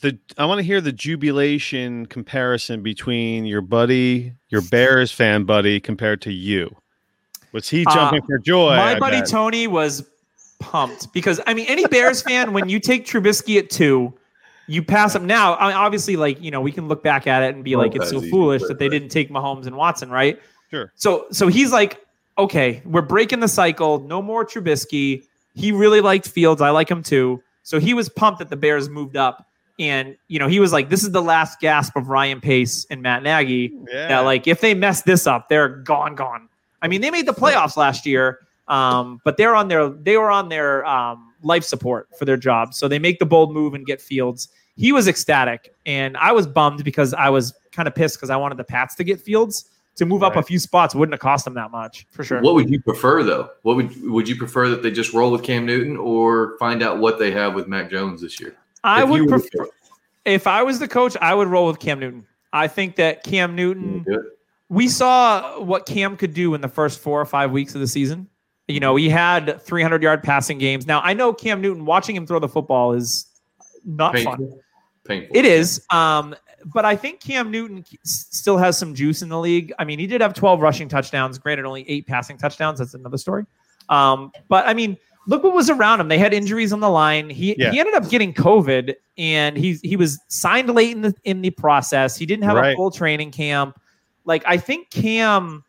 [0.00, 0.18] the?
[0.38, 6.20] I want to hear the jubilation comparison between your buddy, your Bears fan buddy, compared
[6.22, 6.74] to you.
[7.52, 8.76] Was he Uh, jumping for joy?
[8.76, 9.28] my I buddy bet?
[9.28, 10.04] Tony was
[10.58, 14.12] pumped because I mean, any Bears fan, when you take Trubisky at two,
[14.66, 15.26] you pass him.
[15.26, 17.76] Now, I mean, obviously, like you know, we can look back at it and be
[17.76, 20.40] Well, like, it's so foolish but- that they didn't take Mahomes and Watson, right?
[20.70, 20.92] Sure.
[20.96, 22.04] So, so he's like,
[22.38, 24.00] okay, we're breaking the cycle.
[24.00, 25.22] No more Trubisky.
[25.54, 26.60] He really liked Fields.
[26.60, 27.40] I like him too.
[27.62, 29.46] So he was pumped that the Bears moved up.
[29.78, 33.02] And, you know, he was like, this is the last gasp of Ryan Pace and
[33.02, 34.08] Matt Nagy Yeah.
[34.08, 36.48] that like if they mess this up, they're gone, gone.
[36.82, 40.30] I mean, they made the playoffs last year, um, but they're on their they were
[40.30, 43.84] on their um, life support for their job, so they make the bold move and
[43.86, 44.48] get Fields.
[44.76, 48.36] He was ecstatic, and I was bummed because I was kind of pissed because I
[48.36, 50.94] wanted the Pats to get Fields to move up a few spots.
[50.94, 52.40] Wouldn't have cost them that much for sure.
[52.42, 53.50] What would you prefer though?
[53.62, 56.98] What would would you prefer that they just roll with Cam Newton or find out
[56.98, 58.56] what they have with Mac Jones this year?
[58.86, 59.68] I would prefer
[60.26, 62.26] if I was the coach, I would roll with Cam Newton.
[62.52, 64.04] I think that Cam Newton.
[64.68, 67.86] We saw what Cam could do in the first four or five weeks of the
[67.86, 68.28] season.
[68.66, 70.88] You know, he had 300 yard passing games.
[70.88, 73.26] Now, I know Cam Newton, watching him throw the football is
[73.84, 74.38] not fun.
[74.38, 74.60] Painful.
[75.04, 75.36] Painful.
[75.36, 75.86] It is.
[75.90, 79.72] Um, but I think Cam Newton still has some juice in the league.
[79.78, 82.80] I mean, he did have 12 rushing touchdowns, granted, only eight passing touchdowns.
[82.80, 83.46] That's another story.
[83.88, 84.96] Um, but I mean,
[85.26, 86.08] look what was around him.
[86.08, 87.30] They had injuries on the line.
[87.30, 87.70] He, Yeah.
[87.70, 91.50] he ended up getting COVID and he, he was signed late in the, in the
[91.50, 92.16] process.
[92.16, 93.78] He didn't have a full training camp.
[94.24, 95.64] Like, I think Cam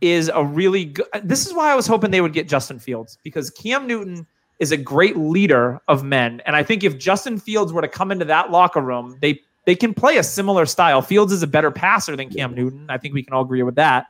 [0.00, 1.06] is a really good.
[1.22, 4.26] This is why I was hoping they would get Justin Fields because Cam Newton
[4.58, 8.10] is a great leader of men, and I think if Justin Fields were to come
[8.12, 11.02] into that locker room, they they can play a similar style.
[11.02, 12.86] Fields is a better passer than Cam Newton.
[12.88, 14.06] I think we can all agree with that.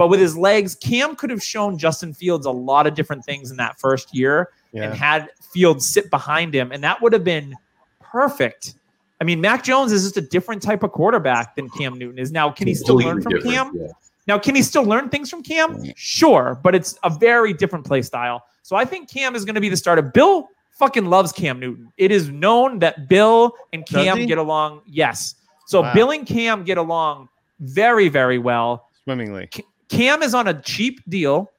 [0.00, 3.50] But with his legs, Cam could have shown Justin Fields a lot of different things
[3.50, 4.48] in that first year
[4.84, 7.54] and had Fields sit behind him, and that would have been
[8.00, 8.76] perfect.
[9.20, 12.32] I mean, Mac Jones is just a different type of quarterback than Cam Newton is.
[12.32, 13.72] Now, can he still learn from Cam?
[13.74, 13.88] yeah.
[14.26, 15.84] Now, can he still learn things from Cam?
[15.96, 18.42] Sure, but it's a very different play style.
[18.62, 20.00] So I think Cam is going to be the starter.
[20.00, 21.92] Bill fucking loves Cam Newton.
[21.98, 24.80] It is known that Bill and Cam get along.
[24.86, 25.34] Yes.
[25.66, 25.92] So Wow.
[25.92, 28.88] Bill and Cam get along very, very well.
[29.04, 29.50] Swimmingly.
[29.90, 31.50] Cam is on a cheap deal.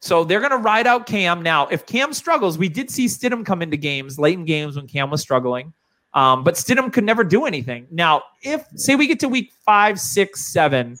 [0.00, 1.42] So they're going to ride out Cam.
[1.42, 4.86] Now, if Cam struggles, we did see Stidham come into games, late in games when
[4.86, 5.72] Cam was struggling.
[6.12, 7.86] Um, but Stidham could never do anything.
[7.90, 10.98] Now, if, say, we get to week five, six, seven,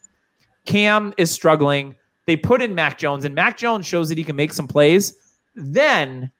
[0.64, 1.94] Cam is struggling,
[2.26, 5.14] they put in Mac Jones, and Mac Jones shows that he can make some plays,
[5.54, 6.32] then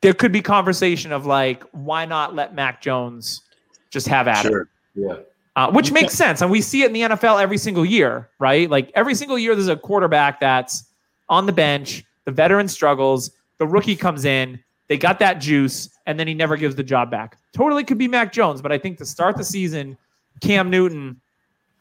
[0.00, 3.42] there could be conversation of like, why not let Mac Jones
[3.90, 4.52] just have at it?
[4.94, 5.16] Yeah.
[5.56, 6.42] Uh, which makes sense.
[6.42, 8.70] And we see it in the NFL every single year, right?
[8.70, 10.84] Like every single year, there's a quarterback that's
[11.28, 12.04] on the bench.
[12.26, 13.30] The veteran struggles.
[13.58, 14.60] The rookie comes in.
[14.88, 17.38] They got that juice, and then he never gives the job back.
[17.52, 19.98] Totally could be Mac Jones, but I think to start the season,
[20.40, 21.20] Cam Newton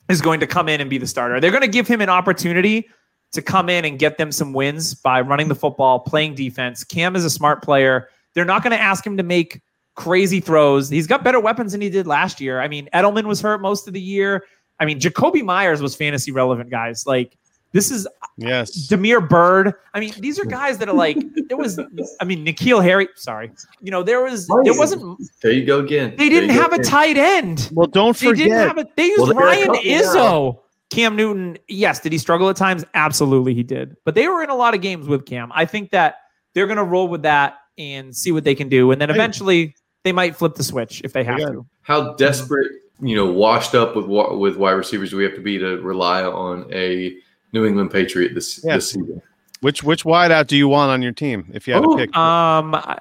[0.10, 1.40] is going to come in and be the starter.
[1.40, 2.90] They're going to give him an opportunity
[3.34, 6.84] to come in and get them some wins by running the football, playing defense.
[6.84, 8.08] Cam is a smart player.
[8.34, 9.62] They're not going to ask him to make
[9.96, 10.90] crazy throws.
[10.90, 12.60] He's got better weapons than he did last year.
[12.62, 14.44] I mean, Edelman was hurt most of the year.
[14.80, 17.06] I mean, Jakobi Meyers was fantasy relevant, guys.
[17.08, 17.38] Like,
[17.72, 18.72] this is Yes.
[18.88, 19.74] Damiere Byrd.
[19.94, 21.80] I mean, these are guys that are like, there was,
[22.20, 23.08] I mean, N'Keal Harry.
[23.16, 23.50] Sorry.
[23.82, 26.16] You know, there was, there wasn't, There you go again.
[26.18, 27.70] they didn't you go have a tight end.
[27.74, 28.86] Well, don't forget They didn't have a.
[28.98, 30.60] They used Well, Ryan couple Izzo.
[30.90, 32.84] Cam Newton, yes, did he struggle at times?
[32.94, 33.96] Absolutely, he did.
[34.06, 35.52] But they were in a lot of games with Cam.
[35.54, 36.16] I think that
[36.54, 39.16] they're going to roll with that and see what they can do, and then Hey.
[39.16, 39.76] eventually
[40.06, 41.66] they might flip the switch if they have got- to.
[41.82, 45.58] How desperate, you know, washed up with with wide receivers do we have to be
[45.58, 47.18] to rely on a
[47.52, 48.76] New England Patriot this Yeah.
[48.76, 49.22] this season?
[49.62, 52.16] which which wideout do you want on your team if you had Oh, to pick?
[52.16, 52.98] Um, I,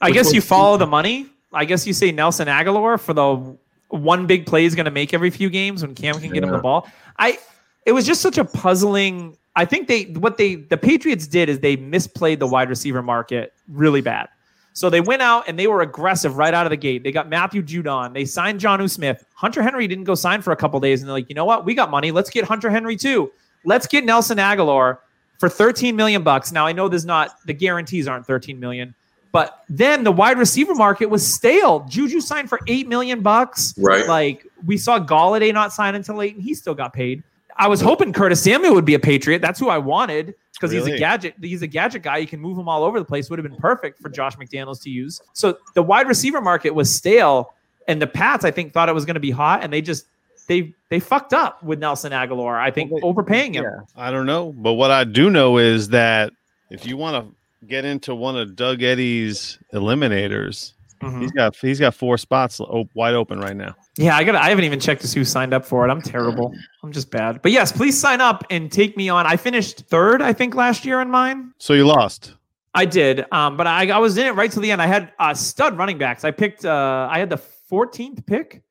[0.00, 1.26] I guess you follow the money.
[1.52, 3.56] I guess you say Nelson Agholor for the
[3.88, 6.50] one big play is going to make every few games when Cam can get him
[6.50, 6.86] the ball.
[7.18, 7.38] I
[7.84, 9.36] it was just such a puzzling.
[9.56, 13.52] I think they what they the Patriots did is they misplayed the wide receiver market
[13.68, 14.28] really bad.
[14.74, 17.02] So they went out and they were aggressive right out of the gate.
[17.02, 18.14] They got Matthew Judon.
[18.14, 19.24] They signed Jonnu Smith.
[19.34, 21.64] Hunter Henry didn't go sign for a couple days, and they're like, you know what?
[21.64, 22.10] We got money.
[22.10, 23.30] Let's get Hunter Henry too.
[23.64, 24.98] Let's get Nelson Agholor
[25.38, 26.52] for 13 million bucks.
[26.52, 28.94] Now I know there's not the guarantees aren't 13 million,
[29.30, 31.80] but then the wide receiver market was stale.
[31.88, 33.74] Juju signed for eight million bucks.
[33.76, 34.06] Right.
[34.06, 37.22] Like we saw Golladay not sign until late, and he still got paid.
[37.56, 39.40] I was hoping Curtis Samuel would be a Patriot.
[39.40, 41.34] That's who I wanted because he's a gadget.
[41.40, 42.18] He's a gadget guy.
[42.18, 43.28] You can move him all over the place.
[43.30, 45.20] Would have been perfect for Josh McDaniels to use.
[45.32, 47.52] So the wide receiver market was stale,
[47.88, 50.06] and the Pats I think thought it was going to be hot, and they just
[50.48, 52.58] they they fucked up with Nelson Agholor.
[52.58, 53.64] I think Well, they- overpaying him.
[53.64, 56.32] Yeah, I don't know, but what I do know is that
[56.70, 61.20] if you want to get into one of Doug Eddy's eliminators, Mhm.
[61.20, 62.60] he's got he's got four spots
[62.94, 63.74] wide open right now.
[63.98, 64.34] Yeah, I got.
[64.36, 65.90] I haven't even checked to see who signed up for it.
[65.90, 66.54] I'm terrible.
[66.82, 67.42] I'm just bad.
[67.42, 69.26] But yes, please sign up and take me on.
[69.26, 71.52] I finished third, I think, last year in mine.
[71.58, 72.34] So you lost.
[72.74, 74.80] I did, um, but I, I was in it right till the end.
[74.80, 76.24] I had uh, stud running backs.
[76.24, 76.64] I picked.
[76.64, 78.62] Uh, I had the 14th pick.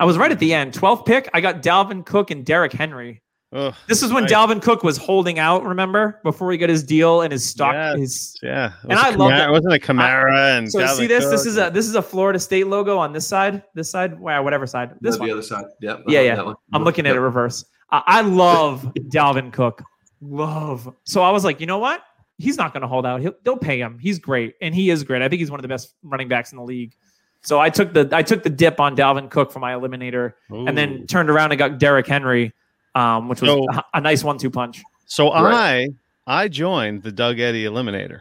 [0.00, 0.72] I was right at the end.
[0.72, 1.28] 12th pick.
[1.34, 3.22] I got Dalvin Cook and Derrick Henry.
[3.52, 4.32] Ugh, This is when Nice.
[4.32, 5.64] Dalvin Cook was holding out.
[5.64, 7.72] Remember before he got his deal and his stock.
[7.72, 7.98] Yes.
[7.98, 11.06] His yeah, And I love Kamara- that- It wasn't a Kamara and so Dalvin see
[11.06, 11.24] this.
[11.30, 13.62] This is a this is a Florida State logo on this side.
[13.74, 14.18] This side.
[14.20, 14.90] Wow, whatever side.
[15.00, 15.28] This No, one.
[15.28, 15.64] the other side.
[15.80, 16.02] Yep.
[16.08, 16.52] Yeah, yeah.
[16.74, 17.64] I'm looking at it reverse.
[17.90, 19.82] I, I love Dalvin Cook.
[20.20, 20.94] Love.
[21.04, 22.02] So I was like, you know what?
[22.38, 23.20] He's not going to hold out.
[23.20, 23.98] He'll, they'll pay him.
[23.98, 25.22] He's great, and he is great.
[25.22, 26.94] I think he's one of the best running backs in the league.
[27.42, 30.76] So I took the I took the dip on Dalvin Cook for my eliminator, and
[30.76, 32.52] then turned around and got Derrick Henry,
[32.98, 34.82] um, which was So- a, a nice one-two punch.
[35.06, 35.88] So Right.
[36.26, 38.20] I I joined the Doug Eddy Eliminator.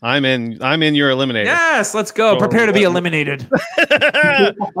[0.00, 1.46] I'm in I'm in your Eliminator.
[1.46, 2.34] Yes, let's go.
[2.34, 3.48] So- Prepare to be eliminated.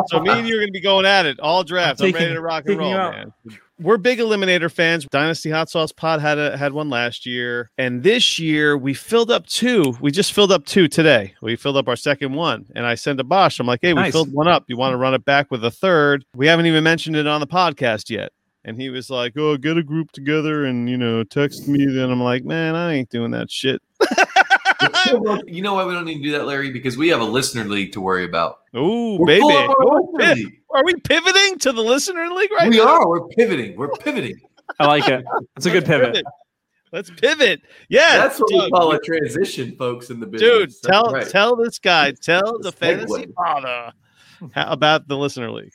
[0.06, 2.00] so me and you are going to be going at it all draft.
[2.00, 3.32] I'm, taking- ready to rock and roll, man.
[3.80, 5.06] We're big Eliminator fans.
[5.08, 9.30] Dynasty Hot Sauce Pod had a, had one last year, and this year we filled
[9.30, 9.96] up two.
[10.00, 11.34] We just filled up two today.
[11.42, 13.60] We filled up our second one, and I sent to Bosch.
[13.60, 14.64] I'm like, hey, we filled one up.
[14.66, 16.24] You want to run it back with a third?
[16.34, 18.32] We haven't even mentioned it on the podcast yet.
[18.68, 22.10] And he was like, "Oh, get a group together and you know text me." Then
[22.10, 23.80] I'm like, "Man, I ain't doing that shit."
[25.46, 26.70] You know why we don't need to do that, Larry?
[26.70, 28.58] Because we have a listener league to worry about.
[28.74, 30.44] Oh, baby, full of our Oh, listener shit.
[30.46, 30.60] league.
[30.72, 32.84] are we pivoting to the listener league right we now?
[32.86, 33.08] are.
[33.08, 33.76] We're pivoting.
[33.76, 34.38] We're pivoting.
[34.78, 35.24] I like it.
[35.56, 36.24] It's a good Let's pivot.
[36.92, 37.62] Let's pivot.
[37.88, 40.48] Yeah, That's what we call a transition, folks, in the business.
[40.50, 40.68] dude.
[40.70, 41.28] That's Tell right.
[41.28, 42.74] tell this guy, tell the Segue.
[42.74, 43.92] fantasy father
[44.54, 45.72] about the listener league.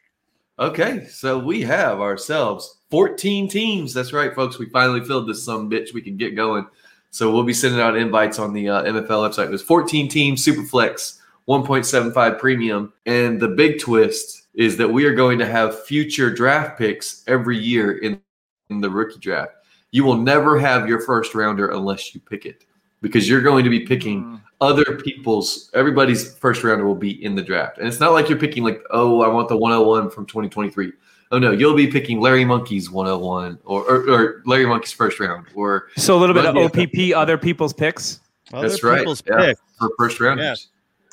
[0.59, 3.91] Okay, so we have ourselves 14 teams.
[3.91, 4.59] That's right, folks.
[4.59, 5.95] We finally filled this some bitch.
[5.95, 6.67] We can get going.
[7.09, 9.47] So we'll be sending out invites on the uh, MFL website.
[9.47, 11.17] There's 14 teams, Superflex,
[11.47, 16.77] 1.75 premium, and the big twist is that we are going to have future draft
[16.77, 18.21] picks every year in,
[18.69, 19.53] in the rookie draft.
[19.89, 22.63] You will never have your first rounder unless you pick it
[23.01, 24.41] because you're going to be picking Mm.
[24.61, 27.79] other people's everybody's first rounder will be in the draft.
[27.79, 30.91] And it's not like you're picking like, oh, I want the 101 from 2023.
[31.33, 35.47] Oh no, you'll be picking Larry Monkey's 101 or or, or Larry Monkey's first round
[35.55, 36.63] or So a little bit of Yeah.
[36.65, 38.19] OPP, other people's picks.
[38.53, 39.37] Other That's right, people's yeah.
[39.37, 39.57] pick.
[39.79, 40.67] for first rounders.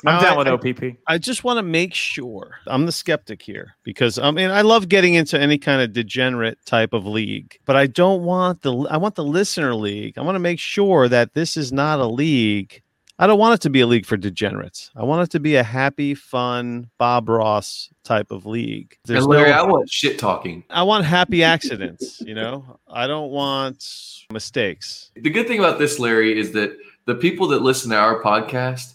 [0.05, 0.97] I'm Now, down I- with I- OPP.
[1.07, 4.89] I just want to make sure I'm the skeptic here because I mean I love
[4.89, 8.97] getting into any kind of degenerate type of league, but I don't want the I
[8.97, 10.17] want the listener league.
[10.19, 12.83] I want to make sure that this is not a league.
[13.21, 14.89] I don't want it to be a league for degenerates.
[14.95, 18.97] I want it to be a happy, fun Bob Ross type of league.
[19.05, 20.63] There's and Larry, no- I want shit talking.
[20.71, 22.79] I want happy accidents, you know.
[22.87, 23.85] I don't want
[24.31, 25.11] mistakes.
[25.15, 28.93] The good thing about this, Larry, is that the people that listen to our podcast,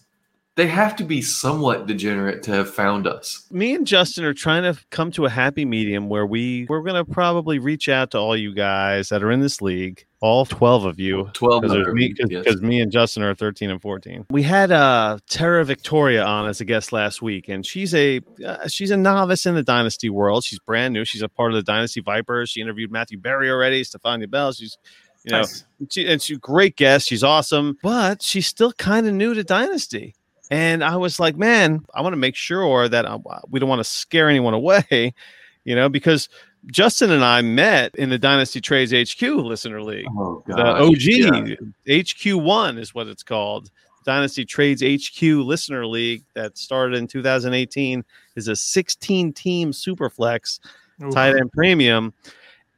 [0.57, 3.47] they have to be somewhat degenerate to have found us.
[3.51, 7.05] me and Justin are trying to come to a happy medium where we we're gonna
[7.05, 10.99] probably reach out to all you guys that are in this league, all twelve of
[10.99, 11.31] you.
[11.35, 12.57] 12 Because me, because yes.
[12.57, 14.27] me and Justin are 13 and 14.
[14.31, 18.67] We had uh Tara Victoria on as a guest last week, and she's a uh,
[18.67, 20.43] she's a novice in the dynasty world.
[20.45, 21.05] She's brand new.
[21.05, 22.51] She's a part of the Dynasty Vipers.
[22.51, 24.53] She interviewed Matthew Berry already, Stephania Bell.
[24.53, 24.79] She's
[25.25, 25.65] you know Nice.
[25.91, 27.09] she, and she's a great guest.
[27.09, 30.15] She's awesome, but she's still kind of new to Dynasty.
[30.51, 33.19] And I was like, man, I want to make sure that uh,
[33.51, 35.13] we don't want to scare anyone away,
[35.65, 36.29] you know, because
[36.67, 40.07] Justin and I met in the Dynasty Trades HQ listener league.
[40.17, 40.57] Oh, The.
[40.63, 41.57] OG Yeah.
[42.03, 43.71] HQ1 is what it's called.
[44.05, 48.05] Dynasty Trades HQ listener league that started in 2018
[48.37, 50.61] is a 16 team superflex
[51.03, 51.13] Oof.
[51.13, 52.15] tight end premium.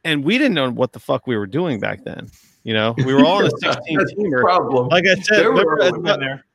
[0.03, 2.29] And we didn't know what the fuck we were doing back then.
[2.63, 3.63] You know, we were all in a 16
[3.97, 4.41] That's the teamer.
[4.41, 4.87] problem.
[4.87, 6.45] Like I said, There were remember, there.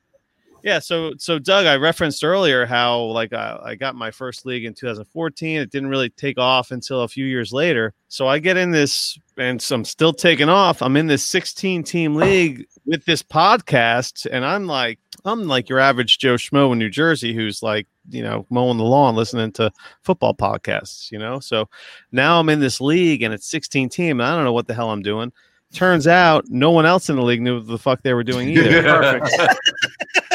[0.65, 0.79] Yeah.
[0.79, 4.73] So, so Doug, I referenced earlier how like I, I got my first league in
[4.73, 5.57] 2014.
[5.57, 7.93] It didn't really take off until a few years later.
[8.07, 10.81] So I get in this, and so I'm still taking off.
[10.81, 15.79] I'm in this 16 team league with this podcast, and I'm like, I'm like your
[15.79, 19.71] average Joe Schmo in New Jersey who's like, you know, mowing the lawn, listening to
[20.01, 21.11] football podcasts.
[21.11, 21.69] You know, so
[22.11, 24.19] now I'm in this league, and it's 16 team.
[24.19, 25.31] And I don't know what the hell I'm doing.
[25.75, 28.47] Turns out, no one else in the league knew what the fuck they were doing
[28.47, 28.81] either.
[29.19, 29.59] Perfect.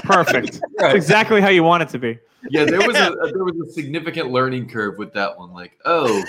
[0.05, 0.61] Perfect.
[0.77, 2.19] That's exactly how you want it to be.
[2.49, 5.53] Yeah, there was a there was a significant learning curve with that one.
[5.53, 6.23] Like, oh,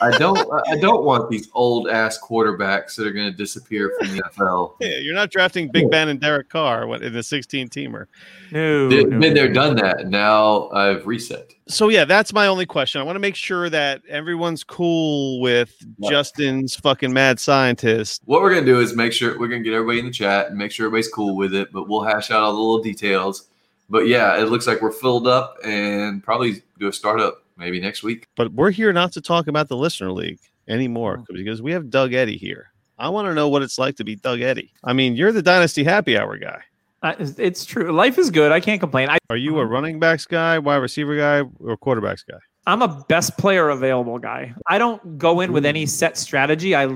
[0.00, 0.38] I don't
[0.68, 4.74] I don't want these old ass quarterbacks that are going to disappear from the NFL.
[4.80, 8.06] Yeah, you're not drafting Big Ben and Derek Carr in the 16 teamer.
[8.50, 9.54] No, Been, no, been there, no.
[9.54, 10.08] done that.
[10.08, 11.54] Now I've reset.
[11.68, 13.00] So yeah, that's my only question.
[13.00, 16.10] I want to make sure that everyone's cool with Yeah.
[16.10, 18.22] Justin's fucking mad scientist.
[18.24, 20.58] What we're gonna do is make sure we're gonna get everybody in the chat and
[20.58, 21.70] make sure everybody's cool with it.
[21.72, 23.48] But we'll hash out all the little details.
[23.92, 28.02] But yeah, it looks like we're filled up and probably do a startup maybe next
[28.02, 28.26] week.
[28.36, 32.14] But we're here not to talk about the listener league anymore because we have Doug
[32.14, 32.72] Eddy here.
[32.98, 34.72] I want to know what it's like to be Doug Eddy.
[34.82, 36.62] I mean, you're the Dynasty Happy Hour guy.
[37.02, 37.92] Uh, it's- it's true.
[37.92, 38.50] Life is good.
[38.50, 39.10] I can't complain.
[39.10, 42.38] I, Are you a running backs guy, wide receiver guy, or quarterbacks guy?
[42.66, 44.54] I'm a best player available guy.
[44.68, 46.76] I don't go in with any set strategy.
[46.76, 46.88] I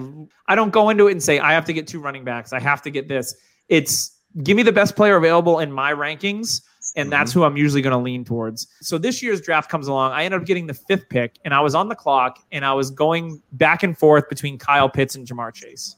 [0.46, 2.52] I don't go into it and say I have to get two running backs.
[2.52, 3.34] I have to get this.
[3.68, 4.12] It's
[4.44, 6.60] give me the best player available in my rankings,
[6.94, 8.68] and that's who I'm usually going to lean towards.
[8.80, 10.12] So this year's draft comes along.
[10.12, 12.72] I ended up getting the fifth pick, and I was on the clock, and I
[12.72, 15.96] was going back and forth between Kyle Pitts and Ja'Marr Chase.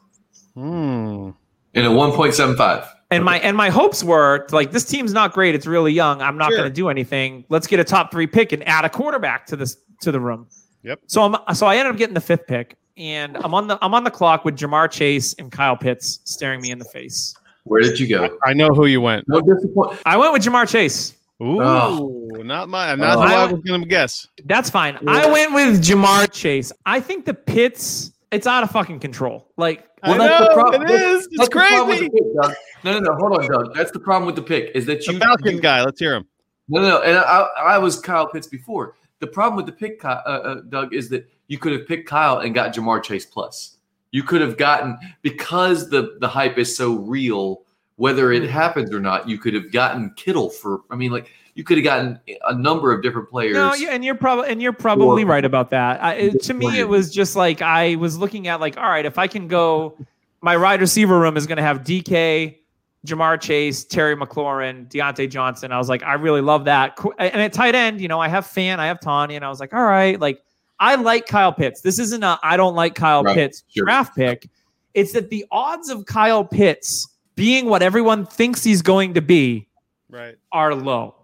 [0.55, 1.31] Hmm.
[1.75, 2.89] In a 1.75.
[3.11, 5.55] And my and my hopes were like this team's not great.
[5.55, 6.21] It's really young.
[6.21, 6.59] I'm not Sure.
[6.59, 7.45] going to do anything.
[7.49, 10.47] Let's get a top three pick and add a quarterback to this to the room.
[10.83, 11.01] Yep.
[11.07, 13.95] So I'm so I ended up getting the fifth pick, and I'm on the I'm
[13.95, 17.35] on the clock with Ja'Marr Chase and Kyle Pitts staring me in the face.
[17.69, 18.39] Where did you go?
[18.45, 19.27] I know who you went.
[19.29, 20.03] No disappointment.
[20.07, 21.15] I went with Ja'Marr Chase.
[21.41, 22.27] Ooh, Oh.
[22.43, 23.21] not my, not Oh.
[23.21, 24.27] who I I- was going to guess.
[24.47, 24.99] That's fine.
[25.07, 26.73] I went with Ja'Marr Chase.
[26.87, 28.13] I think the Pitts.
[28.31, 29.47] It's out of fucking control.
[29.57, 30.83] Like I Well, that's the know problem.
[30.83, 31.27] it is.
[31.27, 32.11] It's That's the problem with crazy.
[32.11, 33.15] the pick, No, no, no.
[33.15, 33.75] Hold on, Doug.
[33.75, 35.19] That's the problem with the pick is that you The you.
[35.21, 35.83] Falcon you- guy.
[35.83, 36.27] Let's hear him.
[36.69, 37.01] No, no, no.
[37.01, 38.97] And I, I was Kyle Pitts before.
[39.21, 42.39] The problem with the pick, uh, uh, Doug, is that you could have picked Kyle
[42.41, 43.78] and got Ja'Marr Chase plus.
[44.11, 47.63] You could have gotten because the the hype is so real.
[47.97, 48.49] Whether it hmm.
[48.49, 50.83] happens or not, you could have gotten Kittle for.
[50.91, 53.55] I mean, like you could have gotten a number of different players.
[53.55, 56.01] No, yeah, and you're probably and you're probably right about that.
[56.01, 59.05] I, it, to me, it was just like I was looking at like, all right,
[59.05, 59.99] if I can go,
[60.41, 62.59] my wide receiver room is going to have DK,
[63.05, 65.73] Ja'Marr Chase, Terry McLaurin, Diontae Johnson.
[65.73, 66.97] I was like, I really love that.
[67.19, 69.59] And at tight end, you know, I have Fant, I have Tonyan, and I was
[69.59, 70.41] like, all right, like
[70.81, 71.81] I like Kyle Pitts.
[71.81, 73.85] This isn't a I don't like Kyle Right, Pitts sure.
[73.85, 74.49] draft pick.
[74.95, 79.69] It's that the odds of Kyle Pitts being what everyone thinks he's going to be
[80.11, 80.37] Right.
[80.53, 81.15] are low.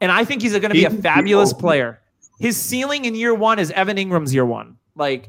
[0.00, 2.00] And I think he's going to be a fabulous player.
[2.38, 4.76] His ceiling in year one is Evan Engram's year one.
[4.94, 5.28] Like,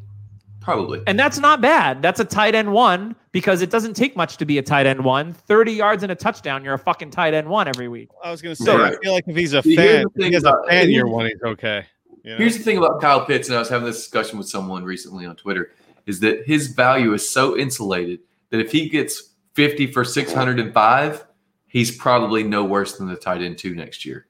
[0.61, 1.01] Probably.
[1.07, 2.01] and that's not bad.
[2.03, 5.03] That's a tight end one because it doesn't take much to be a tight end
[5.03, 5.33] one.
[5.33, 8.09] 30 yards and a touchdown, you're a fucking tight end one every week.
[8.23, 8.93] I was gonna say, Right.
[8.93, 11.07] I feel like if he's a See, fan, the if he has a fan year
[11.07, 11.85] one, he's okay.
[12.29, 12.39] You know?
[12.41, 15.25] Here's the thing about Kyle Pitts, and I was having this discussion with someone recently
[15.25, 15.71] on Twitter,
[16.05, 18.19] is that his value is so insulated
[18.51, 21.25] that if he gets 50 for 605,
[21.65, 24.27] he's probably no worse than the tight end two next year.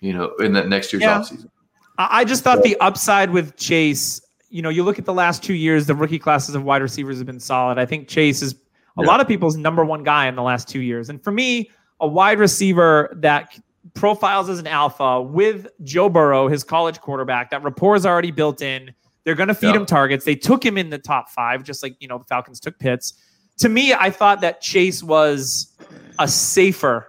[0.00, 1.18] You know, in that next year's Yeah.
[1.18, 1.50] offseason.
[1.98, 5.42] I I just thought the upside with Chase, you know, you look at the last
[5.44, 7.76] two years, the rookie classes of wide receivers have been solid.
[7.78, 9.08] I think Chase is a Yeah.
[9.08, 11.10] lot of people's number one guy in the last two years.
[11.10, 13.58] And for me, a wide receiver that
[13.94, 18.62] profiles as an alpha with Joe Burrow, his college quarterback, that rapport is already built
[18.62, 18.92] in.
[19.24, 19.76] They're going to feed Yeah.
[19.80, 20.24] him targets.
[20.24, 23.14] They took him in the top five, just like, you know, the Falcons took Pitts.
[23.58, 25.76] To me, I thought that Chase was
[26.18, 27.06] a safer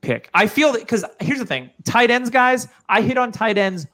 [0.00, 0.28] pick.
[0.34, 3.86] I feel that because here's the thing tight ends, guys, I hit on tight ends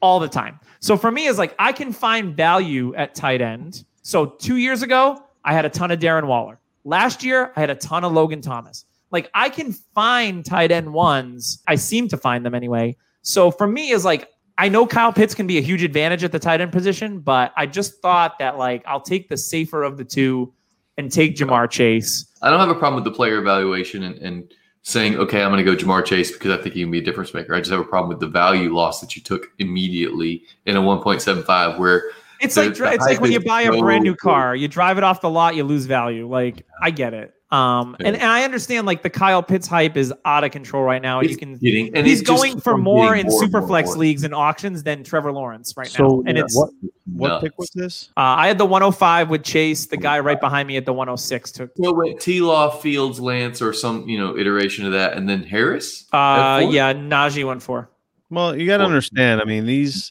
[0.00, 0.60] all the time.
[0.80, 3.84] So for me, is like I can find value at tight end.
[4.02, 6.60] So two years ago, I had a ton of Darren Waller.
[6.84, 8.84] Last year, I had a ton of Logan Thomas.
[9.14, 11.62] Like I can find tight end ones.
[11.68, 12.96] I seem to find them anyway.
[13.22, 16.32] So for me, is like I know Kyle Pitts can be a huge advantage at
[16.32, 19.98] the tight end position, but I just thought that like I'll take the safer of
[19.98, 20.52] the two
[20.98, 22.26] and take Ja'Marr Chase.
[22.42, 24.52] I don't have a problem with the player evaluation and, and
[24.82, 27.02] saying, okay, I'm going to go Ja'Marr Chase because I think he can be a
[27.02, 27.54] difference maker.
[27.54, 30.82] I just have a problem with the value loss that you took immediately in a
[30.82, 32.10] 1.75 where
[32.40, 35.20] It's like it's like when you buy a brand new car, you drive it off
[35.20, 36.28] the lot, you lose value.
[36.28, 37.32] Like I get it.
[37.54, 41.00] Um, and, and I understand like the Kyle Pitts hype is out of control right
[41.00, 41.20] now.
[41.20, 43.98] And you can getting, and he's going for more in and super more flex more.
[43.98, 46.22] leagues and auctions than Trevor Lawrence right So, now.
[46.26, 46.70] And yeah, it's what
[47.12, 47.42] what Nuts.
[47.44, 48.08] pick was this?
[48.16, 51.52] uh, I had the 105 with Chase, the guy right behind me at the 106
[51.52, 51.70] took.
[51.76, 55.44] So went T Law, Fields, Lance, or some you know iteration of that, and then
[55.44, 56.06] Harris.
[56.12, 57.88] Uh, yeah, Najee went for.
[58.30, 59.40] Well, you got to understand.
[59.40, 60.10] I mean, these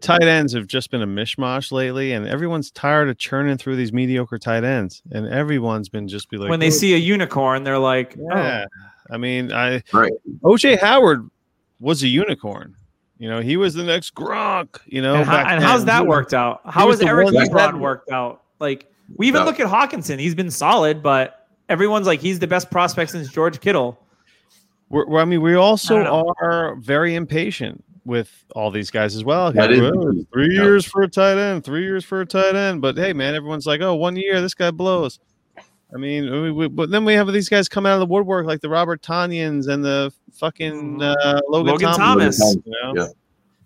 [0.00, 3.92] tight ends have just been a mishmash lately, and everyone's tired of churning through these
[3.92, 7.64] mediocre tight ends, and everyone's been just be like, when they "Oh, see a unicorn,
[7.64, 8.36] they're like, oh.
[8.36, 8.66] yeah.
[9.10, 10.12] I mean, I Right.
[10.42, 11.28] OJ Howard
[11.78, 12.74] was a unicorn.
[13.18, 14.80] You know, he was the next Gronk.
[14.86, 16.60] You know, and, how, back and how's that He was- worked out?
[16.66, 18.42] How was has the Eric Ebron worked out?
[18.58, 19.44] Like we even Yeah.
[19.46, 23.60] look at Hockenson; he's been solid, but everyone's like he's the best prospect since George
[23.60, 23.98] Kittle.
[24.88, 26.02] We're, we're- I mean, we also
[26.40, 29.52] are very impatient with all these guys as well.
[29.52, 30.62] That is- Well, three yeah.
[30.62, 32.80] years for a tight end, three years for a tight end.
[32.80, 35.18] But hey, man, everyone's like, oh, one year, this guy blows.
[35.94, 38.46] I mean, we, we, but then we have these guys come out of the woodwork
[38.46, 42.56] like the Robert Tonyans and the fucking uh, Logan, Logan Thomas, Thomas.
[42.64, 42.92] you know?
[43.02, 43.06] Yeah.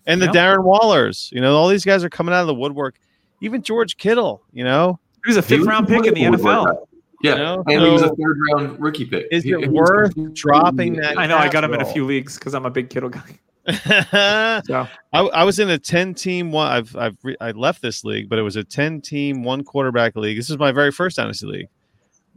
[0.06, 0.34] and the Yep.
[0.34, 1.30] Darren Wallers.
[1.32, 2.98] You know, all these guys are coming out of the woodwork.
[3.40, 6.66] Even George Kittle, you know, He was a fifth was round pick in the NFL.
[6.66, 6.72] guy.
[7.22, 9.26] Yeah, You know, and he was a third round rookie pick.
[9.30, 11.18] Is He- it worth dropping that?
[11.18, 13.38] I know I got him in a few leagues because I'm a big Kittle guy.
[13.68, 14.62] I,
[15.12, 16.70] I was in a 10 team one.
[16.70, 20.16] I've, I've, re- I left this league, but it was a 10 team, one quarterback
[20.16, 20.36] league.
[20.36, 21.68] This is my very first dynasty league.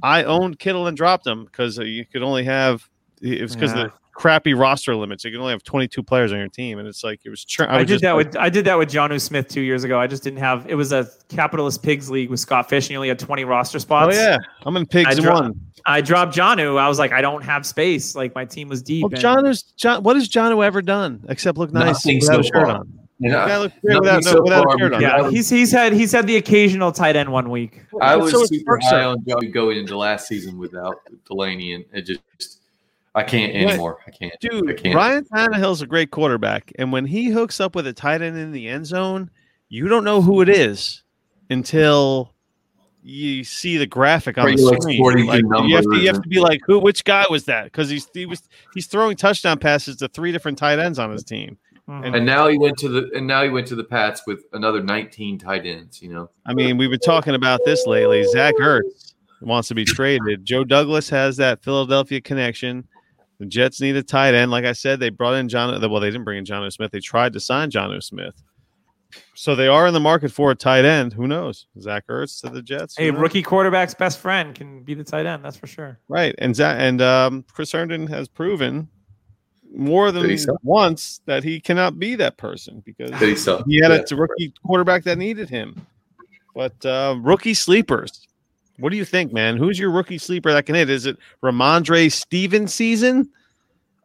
[0.01, 0.29] I hmm.
[0.29, 2.87] owned Kittle and dropped him because you could only have,
[3.21, 3.83] it was because Yeah.
[3.83, 5.23] the crappy roster limits.
[5.25, 6.79] You could only have 22 players on your team.
[6.79, 8.65] And it's like, it was, chur- I, was did just that like, with I did
[8.65, 9.99] that with Jonnu Smith two years ago.
[9.99, 12.95] I just didn't have it was a capitalist pigs league with Scott Fish, and he
[12.97, 14.15] only had 20 roster spots.
[14.15, 14.37] oh, yeah.
[14.65, 15.59] I'm in pigs I dro- one.
[15.85, 16.79] I dropped Jonnu.
[16.79, 18.15] I was like, I don't have space.
[18.15, 19.03] Like my team was deep.
[19.03, 22.39] Well, and- John, John, what has John ever done except look nice Nothing without so
[22.39, 22.65] a shirt far.
[22.67, 22.99] on?
[23.21, 25.01] And I- Guy looked without, no, without a shirt on.
[25.01, 27.81] yeah, he's he's had he's had the occasional tight end one week.
[28.01, 30.97] I was so super high on Joey going into last season without
[31.27, 32.59] Delaney, and it just
[33.15, 33.69] I can't What?
[33.73, 33.99] anymore.
[34.07, 34.33] I can't.
[34.39, 34.53] dude.
[34.53, 34.95] I Dude, can't.
[34.95, 38.51] Ryan Tannehill's a great quarterback, and when he hooks up with a tight end in
[38.51, 39.29] the end zone,
[39.69, 41.03] you don't know who it is
[41.49, 42.33] until
[43.03, 45.25] you see the graphic on Right, the like screen.
[45.27, 46.79] Like, you have to you have to be like, who?
[46.79, 47.65] Which guy was that?
[47.65, 48.41] Because he's he was
[48.73, 51.57] he's throwing touchdown passes to three different tight ends on his team.
[51.89, 52.15] Mhm.
[52.15, 54.81] And now he went to the and now he went to the Pats with another
[54.81, 56.01] 19 tight ends.
[56.01, 58.23] You know, I mean, we've been talking about this lately.
[58.23, 60.45] Zach Ertz wants to be traded.
[60.45, 62.87] Joe Douglas has that Philadelphia connection.
[63.43, 64.51] The Jets need a tight end.
[64.51, 65.69] Like I said, they brought in John.
[65.91, 66.91] Well, they didn't bring in Jonnu Smith.
[66.91, 68.41] They tried to sign Jonnu Smith.
[69.35, 71.11] So they are in the market for a tight end.
[71.11, 71.67] Who knows?
[71.77, 72.95] Zach Ertz to the Jets.
[72.97, 73.19] Hey, knows?
[73.19, 75.43] rookie quarterback's best friend can be the tight end.
[75.43, 75.99] That's for sure.
[76.07, 76.33] Right.
[76.37, 78.87] And Zach, and um, Chris Herndon has proven
[79.75, 83.35] more than once that he cannot be that person because he
[83.69, 84.03] he had Yeah.
[84.09, 85.85] a rookie quarterback that needed him.
[86.55, 88.25] But uh, rookie sleepers,
[88.77, 89.57] what do you think, man?
[89.57, 90.89] Who's your rookie sleeper that can hit?
[90.89, 93.29] Is it Rhamondre Stevenson?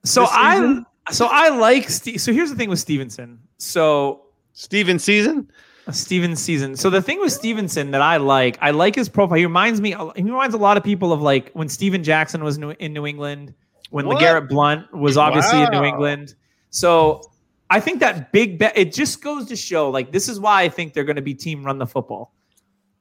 [0.05, 2.21] So I so I like Steve.
[2.21, 3.39] So here's the thing with Stevenson.
[3.59, 5.51] So Steven season?
[5.87, 6.77] Uh, Stevenson.
[6.77, 9.39] So the thing with Stevenson that I like, I like his profile.
[9.39, 9.95] He reminds me.
[10.17, 13.07] He reminds a lot of people of like when Steven Jackson was new, in New
[13.07, 13.55] England,
[13.91, 14.19] when What?
[14.19, 16.35] LeGarrette Blount was obviously in New England.
[16.71, 17.23] So
[17.71, 18.77] I think that big bet.
[18.77, 21.35] It just goes to show, like this is why I think they're going to be
[21.35, 22.33] team run the football.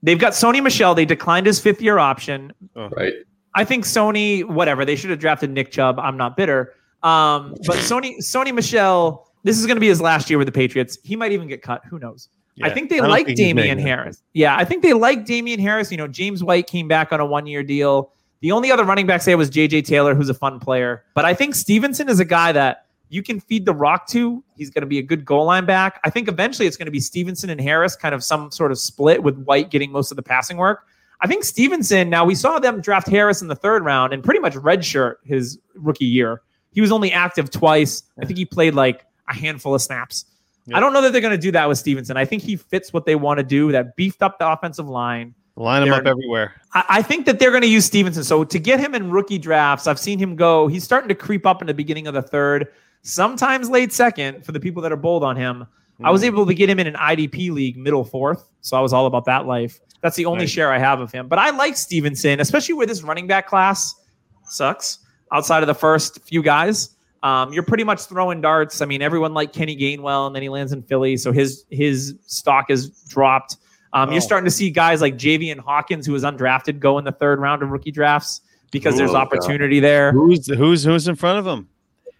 [0.03, 0.95] They've got Sony Michel.
[0.95, 2.53] They declined his fifth year option.
[2.75, 3.13] Right.
[3.55, 5.99] I think Sony, whatever, they should have drafted Nick Chubb.
[5.99, 6.73] I'm not bitter.
[7.03, 10.51] Um, but Sony, Sony Michel, this is going to be his last year with the
[10.51, 10.97] Patriots.
[11.03, 11.83] He might even get cut.
[11.85, 12.29] Who knows?
[12.63, 13.77] I think they don't like think Damien.
[13.77, 14.23] Harris.
[14.33, 15.91] Yeah, I think they like Damien Harris.
[15.91, 18.11] You know, James White came back on a one year deal.
[18.41, 21.03] The only other running backs there was JJ Taylor, who's a fun player.
[21.13, 24.43] But I think Stevenson is a guy that you can feed the rock to.
[24.55, 25.99] He's going to be a good goal line back.
[26.03, 28.79] I think eventually it's going to be Stevenson and Harris, kind of some sort of
[28.79, 30.85] split with White getting most of the passing work.
[31.21, 34.39] I think Stevenson, now we saw them draft Harris in the third round and pretty
[34.39, 36.41] much redshirt his rookie year.
[36.71, 38.03] He was only active twice.
[38.21, 40.25] I think he played like a handful of snaps.
[40.67, 40.77] Yep.
[40.77, 42.17] I don't know that they're going to do that with Stevenson.
[42.17, 45.33] I think he fits what they want to do, that beefed up the offensive line.
[45.55, 46.53] Line him They're- up everywhere.
[46.73, 48.23] I, I think that they're going to use Stevenson.
[48.23, 50.67] So to get him in rookie drafts, I've seen him go.
[50.67, 52.67] He's starting to creep up in the beginning of the third,
[53.07, 55.65] sometimes late second for the people that are bold on him.
[56.03, 56.11] I Mm.
[56.11, 58.47] was able to get him in an IDP league, middle fourth.
[58.61, 59.79] So I was all about that life.
[60.01, 60.51] That's the only Nice.
[60.51, 61.27] share I have of him.
[61.27, 63.95] But I like Stevenson, especially where this running back class
[64.43, 64.99] sucks
[65.31, 66.89] outside of the first few guys.
[67.23, 68.81] Um, you're pretty much throwing darts.
[68.81, 72.13] I mean, everyone liked Kenny Gainwell, and then he lands in Philly, so his his
[72.27, 73.57] stock is dropped.
[73.93, 74.11] Um, Oh.
[74.11, 77.39] You're starting to see guys like Javian Hawkins, who was undrafted, go in the third
[77.39, 78.41] round of rookie drafts
[78.71, 79.21] because there's Oh, God.
[79.23, 80.11] opportunity there.
[80.11, 81.67] Who's who's who's in front of him?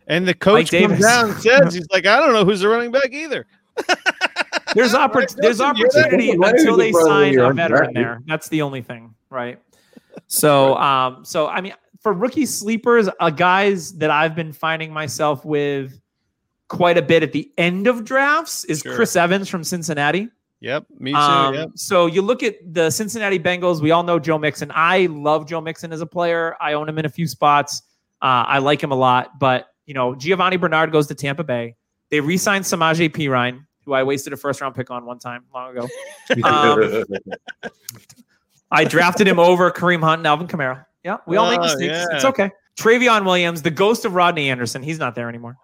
[0.08, 1.06] And the coach Mike comes Davis.
[1.06, 3.46] down and says he's like, I don't know who's the running back either.
[4.74, 7.94] There's oppor- Right, there's opportunity until they sign a veteran undrafted.
[7.94, 8.22] there.
[8.28, 9.60] That's the only thing, right?
[10.28, 15.44] So, um, so I mean, for rookie sleepers, uh, guys that I've been finding myself
[15.46, 16.00] with
[16.68, 18.96] quite a bit at the end of drafts is Sure.
[18.96, 20.30] Chris Evans from Cincinnati.
[20.60, 21.18] Yep, me too.
[21.18, 21.70] Um, yep.
[21.76, 23.82] So you look at the Cincinnati Bengals.
[23.82, 24.72] We all know Joe Mixon.
[24.76, 26.56] I love Joe Mixon as a player.
[26.60, 27.84] I own him in a few spots.
[28.22, 29.40] Uh, I like him a lot.
[29.40, 31.76] But you know, Giovani Bernard goes to Tampa Bay.
[32.12, 35.76] They re-signed Samaje Perine, who I wasted a first round pick on one time long
[35.76, 35.88] ago.
[36.44, 37.04] Um,
[38.70, 40.86] I drafted him over Kareem Hunt and Alvin Kamara.
[41.04, 41.94] Yeah, we all make Oh, mistakes.
[41.94, 42.06] yeah.
[42.16, 42.52] It's okay.
[42.78, 45.58] Trayveon Williams, the ghost of Rodney Anderson, he's not there anymore.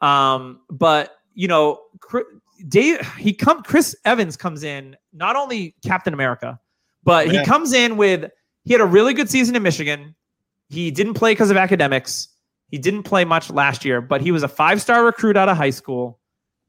[0.00, 2.24] Um, but you know, Chri-
[2.68, 6.60] Dave, he come Chris Evans comes in not only Captain America,
[7.02, 7.40] but Yeah.
[7.40, 8.30] he comes in with
[8.64, 10.14] he had a really good season in Michigan.
[10.68, 12.28] He didn't play because of academics.
[12.70, 15.70] He didn't play much last year, but he was a five-star recruit out of high
[15.70, 16.18] school.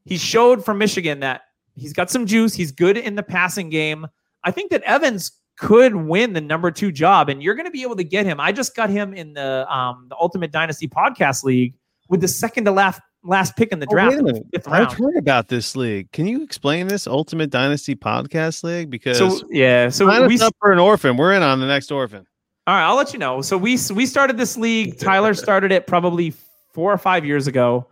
[0.05, 1.41] He showed from Michigan that
[1.75, 2.53] he's got some juice.
[2.53, 4.07] He's good in the passing game.
[4.43, 7.83] I think that Evans could win the number two job, and you're going to be
[7.83, 8.39] able to get him.
[8.39, 11.75] I just got him in the um, the Ultimate Dynasty Podcast League
[12.09, 14.71] with the second to last last pick in the Oh, draft, wait a in the.
[14.71, 16.11] I've heard about this league.
[16.11, 18.89] Can you explain this Ultimate Dynasty Podcast League?
[18.89, 21.17] Because So yeah, so we up for an orphan.
[21.17, 22.25] We're in on the next orphan.
[22.67, 23.41] All right, I'll let you know.
[23.41, 24.99] So we we started this league.
[24.99, 26.33] Tyler started it probably
[26.73, 27.87] four or five years ago,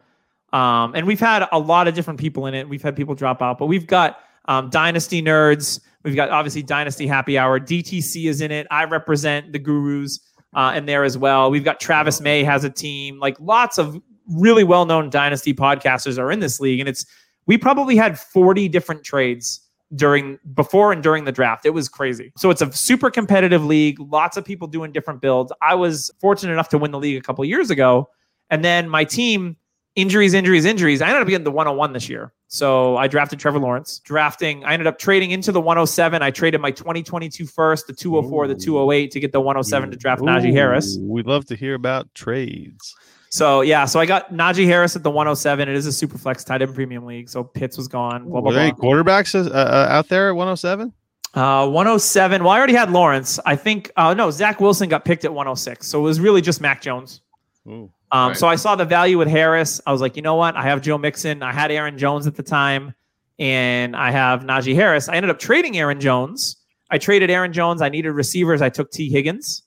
[0.53, 2.69] um, and we've had a lot of different people in it.
[2.69, 5.79] We've had people drop out, but we've got um, Dynasty nerds.
[6.03, 7.59] We've got obviously Dynasty Happy Hour.
[7.59, 8.67] DTC is in it.
[8.69, 10.19] I represent the Gurus
[10.53, 11.49] uh, in there as well.
[11.49, 13.17] We've got Travis May has a team.
[13.17, 17.07] Like lots of really well known Dynasty podcasters are in this league, and it's
[17.47, 19.61] we probably had forty different trades
[19.95, 21.65] during before and during the draft.
[21.65, 22.31] It was crazy.
[22.37, 25.51] So it's a super competitive league, lots of people doing different builds.
[25.61, 28.09] I was fortunate enough to win the league a couple years ago.
[28.49, 29.57] And then my team,
[29.95, 31.01] injuries, injuries, injuries.
[31.01, 32.33] I ended up getting the 101 this year.
[32.47, 33.99] So I drafted Trevor Lawrence.
[33.99, 36.21] Drafting, I ended up trading into the 107.
[36.21, 40.21] I traded my 2022 first, the 204, the 208 to get the 107 to draft
[40.21, 40.97] Najee Harris.
[41.01, 42.95] We'd love to hear about trades.
[43.29, 45.69] So yeah, so I got Najee Harris at the 107.
[45.69, 47.29] It is a super flex tight end premium league.
[47.29, 48.23] So Pitts was gone.
[48.27, 50.91] Blah, blah, Were there any quarterbacks uh, uh, out there at 107?
[51.35, 52.43] Uh, 107.
[52.43, 53.39] Well, I already had Lawrence.
[53.45, 55.85] I think, uh, no, Zach Wilson got picked at 106.
[55.85, 57.21] So it was really just Mac Jones.
[57.67, 57.91] Ooh.
[58.11, 58.37] Um, Right.
[58.37, 59.79] So I saw the value with Harris.
[59.85, 60.55] I was like, you know what?
[60.55, 61.43] I have Joe Mixon.
[61.43, 62.95] I had Aaron Jones at the time,
[63.37, 65.07] and I have Najee Harris.
[65.07, 66.55] I ended up trading Aaron Jones.
[66.89, 67.83] I traded Aaron Jones.
[67.83, 68.63] I needed receivers.
[68.63, 69.61] I took Tee Higgins,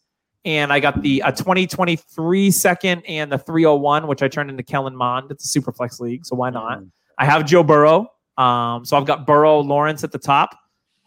[0.45, 4.97] and I got the a 2023 second and the 301, which I turned into Kellen
[4.97, 5.31] Mond.
[5.31, 6.81] It's a super flex league, so why not?
[6.81, 6.91] Mm.
[7.19, 8.09] I have Joe Burrow.
[8.39, 10.59] Um, so I've got Burrow, Lawrence at the top.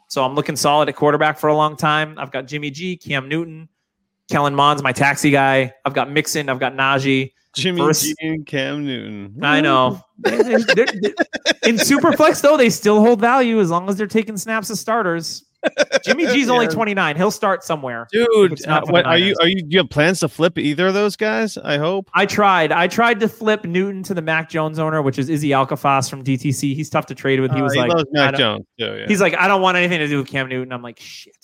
[0.07, 2.15] So I'm looking solid at quarterback for a long time.
[2.17, 3.67] I've got Jimmy G, Cam Newton,
[4.29, 5.73] Kellen Mond's my taxi guy.
[5.83, 6.47] I've got Mixon.
[6.47, 7.31] I've got Najee.
[7.55, 9.43] Jimmy First- G and Cam Newton.
[9.43, 10.01] I know.
[10.19, 11.13] They- they- they're-
[11.63, 15.43] in Superflex though, they still hold value as long as they're taking snaps as starters.
[16.03, 17.16] Jimmy G's only 29.
[17.16, 18.07] He'll start somewhere.
[18.11, 20.93] Dude, uh, what, are you are you do you have plans to flip either of
[20.93, 21.57] those guys?
[21.57, 22.09] I hope.
[22.13, 22.72] I tried.
[22.72, 26.24] I tried to flip Newton to the Mac Jones owner, which is Izzy Alcafas from
[26.24, 26.76] DTC.
[26.76, 27.51] He's tough to trade with.
[27.51, 28.86] He Uh, was like, loves I Mac Jones too.
[28.86, 29.05] Yeah.
[29.07, 30.72] He's like, I don't want anything to do with Cam Newton.
[30.72, 31.36] I'm like, shit.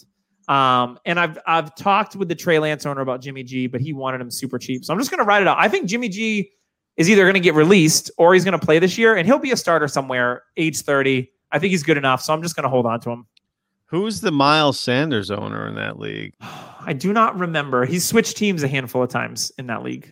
[0.47, 3.93] Um, and I've I've talked with the Trey Lance owner about Jimmy G, but he
[3.93, 4.84] wanted him super cheap.
[4.84, 5.57] So I'm just gonna write it out.
[5.59, 6.51] I think Jimmy G
[6.97, 9.57] is either gonna get released or he's gonna play this year, and he'll be a
[9.57, 11.32] starter somewhere, age 30.
[11.53, 13.28] I think he's good enough, so I'm just gonna hold on to him.
[13.91, 16.33] Who's the Miles Sanders owner in that league?
[16.41, 17.85] I do not remember.
[17.85, 20.11] He's switched teams a handful of times in that league,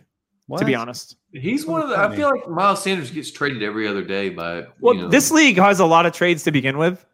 [0.56, 1.16] to be honest.
[1.32, 1.98] He's one of the.
[1.98, 4.66] I feel like Miles Sanders gets traded every other day by.
[4.80, 7.04] Well, you know, this league has a lot of trades to begin with.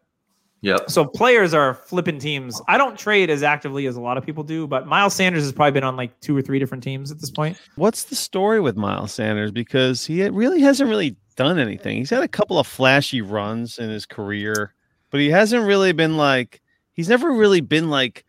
[0.61, 0.89] Yep.
[0.89, 2.61] So players are flipping teams.
[2.67, 5.53] I don't trade as actively as a lot of people do, but Miles Sanders has
[5.53, 7.57] probably been on like two or three different teams at this point.
[7.75, 9.51] What's the story with Miles Sanders?
[9.51, 11.97] Because he really hasn't really done anything.
[11.97, 14.73] He's had a couple of flashy runs in his career,
[15.11, 16.61] but he hasn't really been like
[16.93, 18.25] he's never really been like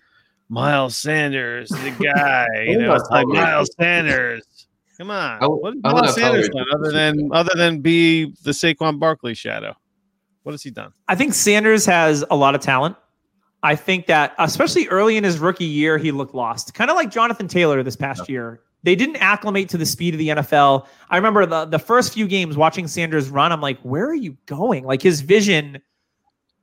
[0.48, 2.46] Miles Sanders, the guy.
[2.66, 4.44] You know, it's like Miles Sanders.
[4.98, 5.42] Come on.
[5.42, 9.74] I- what has Miles Sanders done other than other than be the Saquon Barkley shadow?
[10.42, 10.92] What has he done?
[11.08, 12.96] I think Sanders has a lot of talent.
[13.62, 17.10] I think that especially early in his rookie year, he looked lost, kind of like
[17.10, 18.60] Jonathan Taylor this past year.
[18.84, 20.86] They didn't acclimate to the speed of the NFL.
[21.10, 23.52] I remember the the first few games watching Sanders run.
[23.52, 24.84] I'm like, where are you going?
[24.84, 25.80] Like his vision,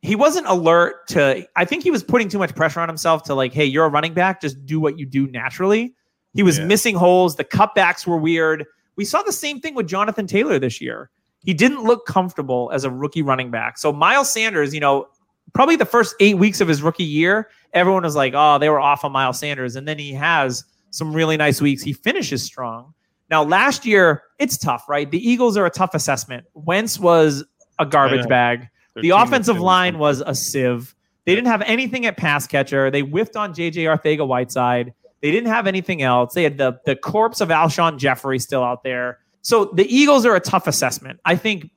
[0.06, 1.46] he wasn't alert to.
[1.56, 3.90] I think he was putting too much pressure on himself to like, hey, you're a
[3.90, 5.94] running back, just do what you do naturally.
[6.34, 6.66] He was Yeah.
[6.66, 7.36] missing holes.
[7.38, 8.66] The cutbacks were weird.
[8.98, 11.10] We saw the same thing with Jonathan Taylor this year.
[11.44, 13.78] He didn't look comfortable as a rookie running back.
[13.78, 15.08] So Miles Sanders, you know,
[15.54, 18.80] probably the first eight weeks of his rookie year, everyone was like, oh, they were
[18.80, 19.76] off on Miles Sanders.
[19.76, 21.84] And then he has some really nice weeks.
[21.84, 22.94] He finishes strong.
[23.30, 25.10] Now, last year, it's tough, right?
[25.10, 26.46] The Eagles are a tough assessment.
[26.54, 27.44] Wentz was
[27.80, 28.68] a garbage bag.
[28.96, 30.96] Their The offensive line was a sieve.
[31.26, 32.90] They didn't have anything at pass catcher.
[32.92, 34.94] They whiffed on JJ Arcega-Whiteside.
[35.22, 36.34] They didn't have anything else.
[36.34, 39.20] They had the the corpse of Alshon Jeffery still out there.
[39.42, 41.20] So the Eagles are a tough assessment.
[41.26, 41.70] I think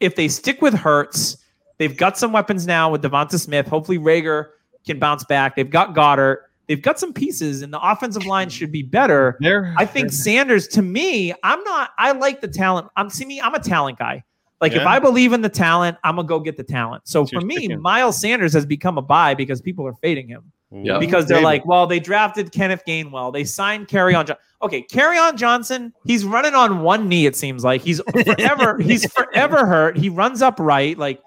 [0.00, 1.36] if they stick with Hurts,
[1.78, 3.66] they've got some weapons now with Devonta Smith.
[3.66, 4.46] Hopefully Reagor
[4.86, 5.54] can bounce back.
[5.56, 6.38] They've got Goedert.
[6.66, 9.38] They've got some pieces, and the offensive line should be better.
[9.40, 11.90] They're- I think Sanders, to me, I'm not.
[11.98, 12.88] I like the talent.
[12.94, 13.40] I'm see me.
[13.40, 14.22] I'm a talent guy.
[14.60, 17.06] Like if I believe in the talent, I'm gonna go get the talent.
[17.06, 17.80] So That's for me, chicken.
[17.80, 20.98] Miles Sanders has become a buy because people are fading him Yeah.
[20.98, 21.44] because they're Maybe.
[21.44, 24.26] like, well, they drafted Kenneth Gainwell, they signed Kerryon.
[24.26, 24.36] Johnson.
[24.60, 25.92] Okay, Kerryon Johnson.
[26.04, 27.26] He's running on one knee.
[27.26, 28.78] It seems like he's forever.
[28.82, 29.96] he's forever hurt.
[29.96, 30.98] He runs upright.
[30.98, 31.22] Like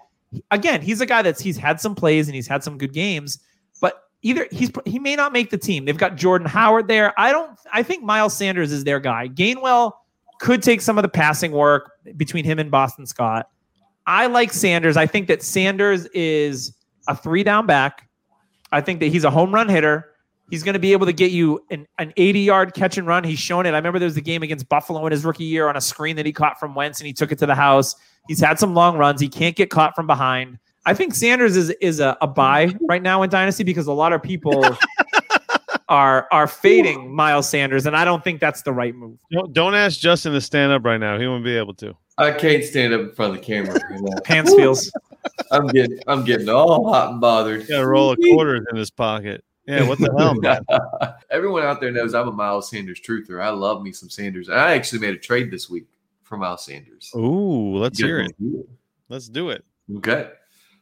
[0.50, 3.38] again, he's a guy that's he's had some plays and he's had some good games,
[3.80, 5.86] but either he's he may not make the team.
[5.86, 7.18] They've got Jordan Howard there.
[7.18, 7.58] I don't.
[7.72, 9.28] I think Miles Sanders is their guy.
[9.28, 9.92] Gainwell
[10.42, 13.48] could take some of the passing work between him and Boston Scott.
[14.08, 14.96] I like Sanders.
[14.96, 16.74] I think that Sanders is
[17.06, 18.08] a three down back.
[18.72, 20.10] I think that he's a home run hitter.
[20.50, 23.22] He's going to be able to get you an, an 80 yard catch and run.
[23.22, 23.70] He's shown it.
[23.70, 26.16] I remember there was a game against Buffalo in his rookie year on a screen
[26.16, 27.94] that he caught from Wentz and he took it to the house.
[28.26, 29.20] He's had some long runs.
[29.20, 30.58] He can't get caught from behind.
[30.86, 34.12] I think Sanders is is a, a buy right now in Dynasty because a lot
[34.12, 34.76] of people
[35.88, 39.18] are are fading Miles Sanders, and I don't think that's the right move.
[39.30, 41.18] Don't, don't ask Justin to stand up right now.
[41.18, 41.94] He won't be able to.
[42.18, 43.80] I can't stand up in front of the camera.
[43.90, 44.20] you know.
[44.24, 44.92] Pants feels.
[45.50, 47.68] I'm getting I'm getting all hot and bothered.
[47.68, 49.44] Got a roll of quarters in his pocket.
[49.66, 50.64] Yeah, what the hell, man?
[51.30, 53.40] Everyone out there knows I'm a Miles Sanders truther.
[53.40, 54.48] I love me some Sanders.
[54.48, 55.86] And I actually made a trade this week
[56.24, 57.12] for Miles Sanders.
[57.14, 58.34] Ooh, let's hear it.
[59.08, 59.64] Let's do it.
[59.98, 60.30] Okay.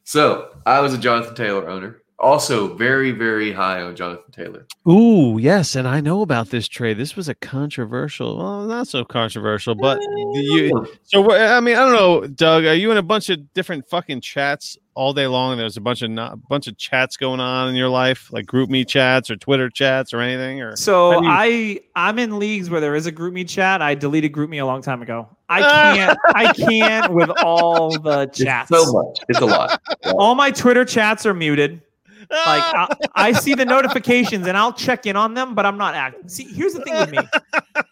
[0.05, 2.03] So I was a Jonathan Taylor owner.
[2.21, 4.67] Also, very, very high on Jonathan Taylor.
[4.87, 6.99] Ooh, yes, and I know about this trade.
[6.99, 9.99] This was a controversial, well, not so controversial, but
[10.35, 10.87] you.
[11.05, 12.67] So I mean, I don't know, Doug.
[12.67, 15.57] Are you in a bunch of different fucking chats all day long?
[15.57, 18.45] There's a bunch of not, a bunch of chats going on in your life, like
[18.45, 22.69] group me chats or Twitter chats or anything, or So you- I I'm in leagues
[22.69, 23.81] where there is a group me chat.
[23.81, 25.27] I deleted group me a long time ago.
[25.49, 25.63] I
[25.97, 28.69] can't I can't with all the It's chats.
[28.69, 29.19] so much.
[29.31, 29.81] It's a lot.
[30.19, 31.81] All my Twitter chats are muted.
[32.23, 32.89] Like Ah!
[33.15, 36.31] I, I see the notifications and I'll check in on them, but I'm not active.
[36.31, 37.19] See, here's the thing with me.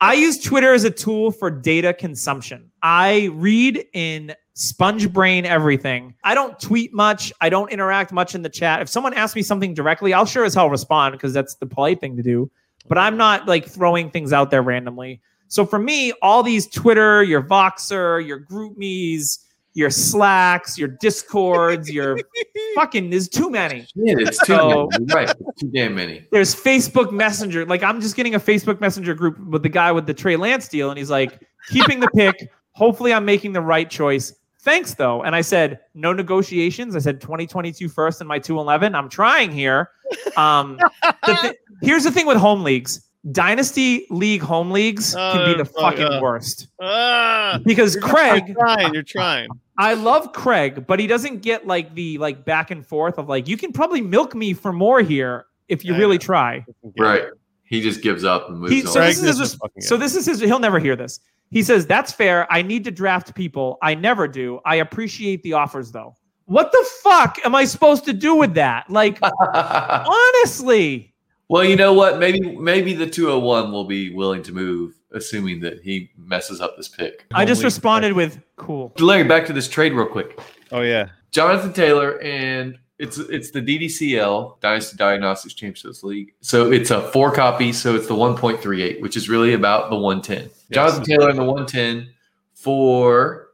[0.00, 2.70] I use Twitter as a tool for data consumption.
[2.82, 6.14] I read in sponge brain everything.
[6.24, 7.32] I don't tweet much.
[7.40, 8.82] I don't interact much in the chat.
[8.82, 12.00] If someone asks me something directly, I'll sure as hell respond because that's the polite
[12.00, 12.50] thing to do.
[12.88, 15.20] But I'm not like throwing things out there randomly.
[15.48, 19.40] So for me, all these Twitter, your Voxer, your GroupMe's,
[19.74, 22.18] your Slacks, your Discords, your
[22.74, 23.80] fucking there's too many.
[23.82, 25.04] Shit, it's too So- many.
[25.14, 25.34] Right.
[25.60, 26.26] Too damn many.
[26.32, 27.66] There's Facebook Messenger.
[27.66, 30.68] Like I'm just getting a Facebook Messenger group with the guy with the Trey Lance
[30.68, 32.50] deal, and he's like, keeping the pick.
[32.72, 34.32] Hopefully, I'm making the right choice.
[34.60, 35.22] thanks though.
[35.22, 36.94] And I said, no negotiations.
[36.96, 38.94] I said 2022 first in my 211.
[38.94, 39.90] I'm trying here.
[40.36, 40.78] Um,
[41.26, 43.07] the thi- here's the thing with home leagues.
[43.32, 48.56] Dynasty League home leagues can be Oh, the fuck, fucking worst Ah, because Craig, you're
[48.56, 48.94] trying.
[48.94, 49.48] You're trying.
[49.76, 53.46] I love Craig, but he doesn't get like the like back and forth of like
[53.48, 56.64] you can probably milk me for more here if you I really try.
[56.98, 57.24] Right.
[57.64, 58.86] He just gives up and moves He, on.
[58.88, 61.20] so this is his, doesn't res- fucking so this is his he'll never hear this.
[61.50, 62.50] He says that's fair.
[62.52, 63.78] I need to draft people.
[63.82, 64.60] I never do.
[64.64, 66.14] I appreciate the offers though.
[66.46, 68.88] What the fuck am I supposed to do with that?
[68.88, 69.18] Like
[69.54, 71.12] honestly,
[71.48, 72.18] well, you know what?
[72.18, 76.88] Maybe maybe the 201 will be willing to move, assuming that he messes up this
[76.88, 77.26] pick.
[77.34, 77.64] I just Home league.
[77.64, 78.92] responded with cool.
[78.98, 80.38] Larry, back to this trade real quick.
[80.72, 81.08] Oh yeah.
[81.30, 86.32] Jonathan Taylor and it's it's the DDCL Dynasty Diagnostics Championships League.
[86.40, 90.50] So it's a four copy, so it's the 1.38, which is really about the 110.
[90.72, 92.12] Jonathan Taylor in the 110
[92.54, 93.50] for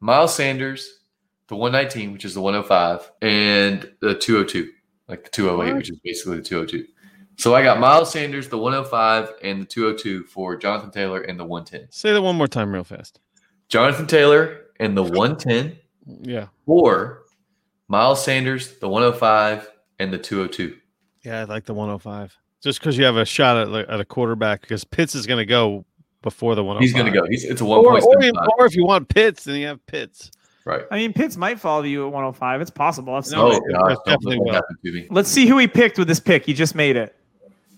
[0.00, 1.00] Miles Sanders,
[1.48, 4.70] the 119, which is the 105, and the 202,
[5.08, 5.76] like the 208, What?
[5.76, 6.86] which is basically the 202.
[7.38, 11.44] So I got Miles Sanders, the 105, and the 202 for Jonathan Taylor and the
[11.44, 11.88] 110.
[11.90, 13.20] Say that one more time, real fast.
[13.68, 15.76] Jonathan Taylor and the 110
[16.22, 16.46] Yeah.
[16.66, 17.24] or
[17.88, 19.68] Miles Sanders, the 105,
[19.98, 20.76] and the 202.
[21.24, 22.36] Yeah, I like the 105.
[22.62, 25.46] Just because you have a shot at, at a quarterback, because Pitts is going to
[25.46, 25.84] go
[26.22, 26.82] before the 105.
[26.82, 27.26] He's going to go.
[27.28, 28.00] He's, it's a Or, or,
[28.58, 30.30] or if you want Pitts, then you have Pitts.
[30.64, 30.82] right.
[30.90, 32.60] I mean, Pitts might follow you at 105.
[32.62, 33.12] It's possible.
[33.14, 33.30] Let's.
[33.30, 33.92] No, Oh, it- gosh.
[33.92, 34.52] it Don't definitely will.
[34.84, 35.06] to me.
[35.10, 36.46] Let's see who he picked with this pick.
[36.46, 37.14] He just made it.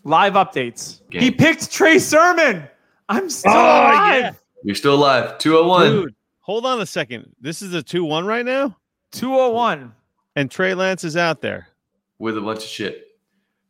[0.09, 1.01] Live updates.
[1.11, 1.21] Game.
[1.23, 2.67] He picked Trey Sermon.
[3.11, 4.21] I'm still Oh, alive.
[4.23, 4.33] yeah.
[4.65, 5.39] You're still alive.
[5.39, 5.91] 201.
[5.93, 7.31] Dude, hold on a second.
[7.41, 8.77] This is a 2 1 right now,
[9.13, 9.93] 201.
[10.37, 11.69] and Trey Lance is out there.
[12.19, 13.05] with a bunch of shit.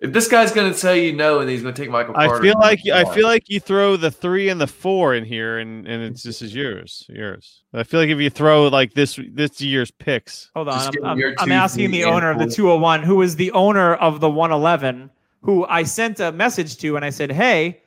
[0.00, 2.40] If this guy's going to tell you no and he's going to take Michael I
[2.40, 5.86] feel like I feel like you throw the three and the four in here, and
[5.88, 7.64] and it's this is yours, yours.
[7.74, 10.78] I feel like if you throw like this this year's picks, Hold on.
[10.78, 12.54] Just I'm, I'm, I'm asking the and owner of the four.
[12.78, 15.10] 201, who is the owner of the 111,
[15.42, 17.82] who I sent a message to and I said, Hey,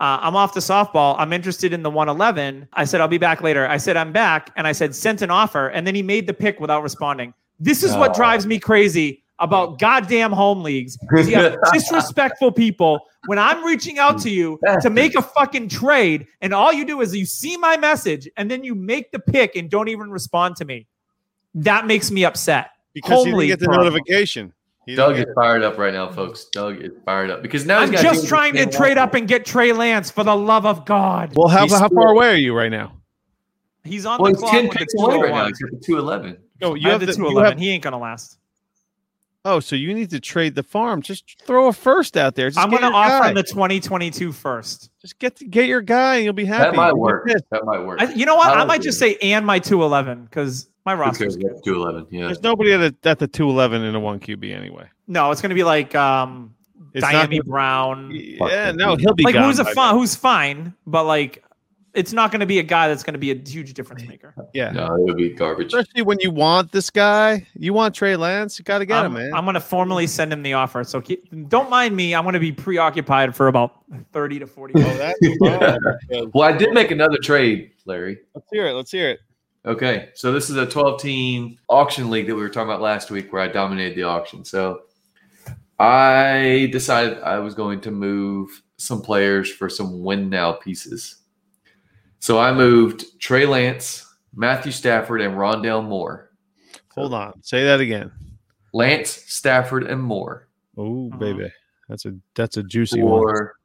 [0.00, 1.14] uh, I'm off to softball.
[1.18, 2.68] I'm interested in the 111.
[2.72, 3.66] I said, I'll be back later.
[3.66, 4.50] I said, I'm back.
[4.56, 5.68] And I said, sent an offer.
[5.68, 7.32] And then he made the pick without responding.
[7.60, 8.14] This is what Oh.
[8.14, 10.98] drives me crazy about goddamn home leagues.
[11.12, 16.26] You have disrespectful people when I'm reaching out to you to make a fucking trade,
[16.40, 19.56] and all you do is you see my message and then you make the pick
[19.56, 20.86] and don't even respond to me.
[21.54, 22.70] That makes me upset.
[22.94, 23.86] because he didn't get the problem.
[23.92, 24.52] notification.
[24.86, 26.44] He Doug is fired up right now, folks.
[26.46, 29.26] Doug is fired up because now I'm he's got just trying to trade up and
[29.26, 31.32] get Trey Lance for the love of God.
[31.36, 32.92] well, how He's how far away are you right now?
[33.82, 35.46] He's on Well, the he's clock ten picks away right now.
[35.46, 35.46] 201.
[35.48, 36.36] He's the two eleven.
[36.60, 37.58] No, you I have, have the the, 211.
[37.58, 38.38] He ain't gonna last.
[39.46, 41.02] Oh, so you need to trade the farm.
[41.02, 42.48] Just throw a first out there.
[42.48, 43.28] Just I'm gonna offer guy.
[43.28, 44.90] him the 2022 first.
[45.00, 46.70] Just get get your guy, and you'll be happy.
[46.70, 47.30] That might You'll work.
[47.50, 48.00] That might work.
[48.00, 48.56] I, you know what?
[48.56, 48.84] I I might it.
[48.84, 51.60] just say and my 211 because my roster's good.
[51.64, 52.06] Two eleven.
[52.10, 52.26] Yeah.
[52.26, 54.88] There's nobody at, a, at the two eleven in a one QB anyway.
[55.08, 56.54] No, it's gonna be like um
[56.94, 58.12] Dyami Brown.
[58.14, 61.44] Yeah, no, he'll be Like gone who's a by fine, who's fine, but like
[61.94, 64.34] it's not gonna be a guy that's gonna be a huge difference maker.
[64.36, 64.46] then.
[64.52, 65.72] Yeah, No, it would be garbage.
[65.72, 67.46] especially when you want this guy.
[67.54, 68.58] You want Trey Lance.
[68.58, 69.34] You got to get I'm, him, man.
[69.34, 70.84] I'm gonna formally send him the offer.
[70.84, 72.14] So keep, don't mind me.
[72.14, 73.82] I'm gonna be preoccupied for about
[74.12, 75.18] 30 to 40 oh, minutes.
[75.20, 75.38] that's
[76.10, 76.30] fine.
[76.34, 78.18] Well, I did make another trade, Larry.
[78.34, 78.72] Let's hear it.
[78.72, 79.20] Let's hear it.
[79.66, 83.10] Okay, so this is a 12 team auction league that we were talking about last
[83.10, 84.44] week where I dominated the auction.
[84.44, 84.82] So
[85.78, 91.16] I decided I was going to move some players for some win now pieces.
[92.24, 96.30] So I moved Trey Lance, Matthew Stafford, and Rondale Moore.
[96.94, 97.42] Hold on.
[97.42, 98.12] Say that again.
[98.72, 100.48] Lance, Stafford, and Moore
[100.78, 101.18] Oh, Uh-huh.
[101.18, 101.52] baby,
[101.86, 103.20] that's a that's a juicy one.
[103.20, 103.56] for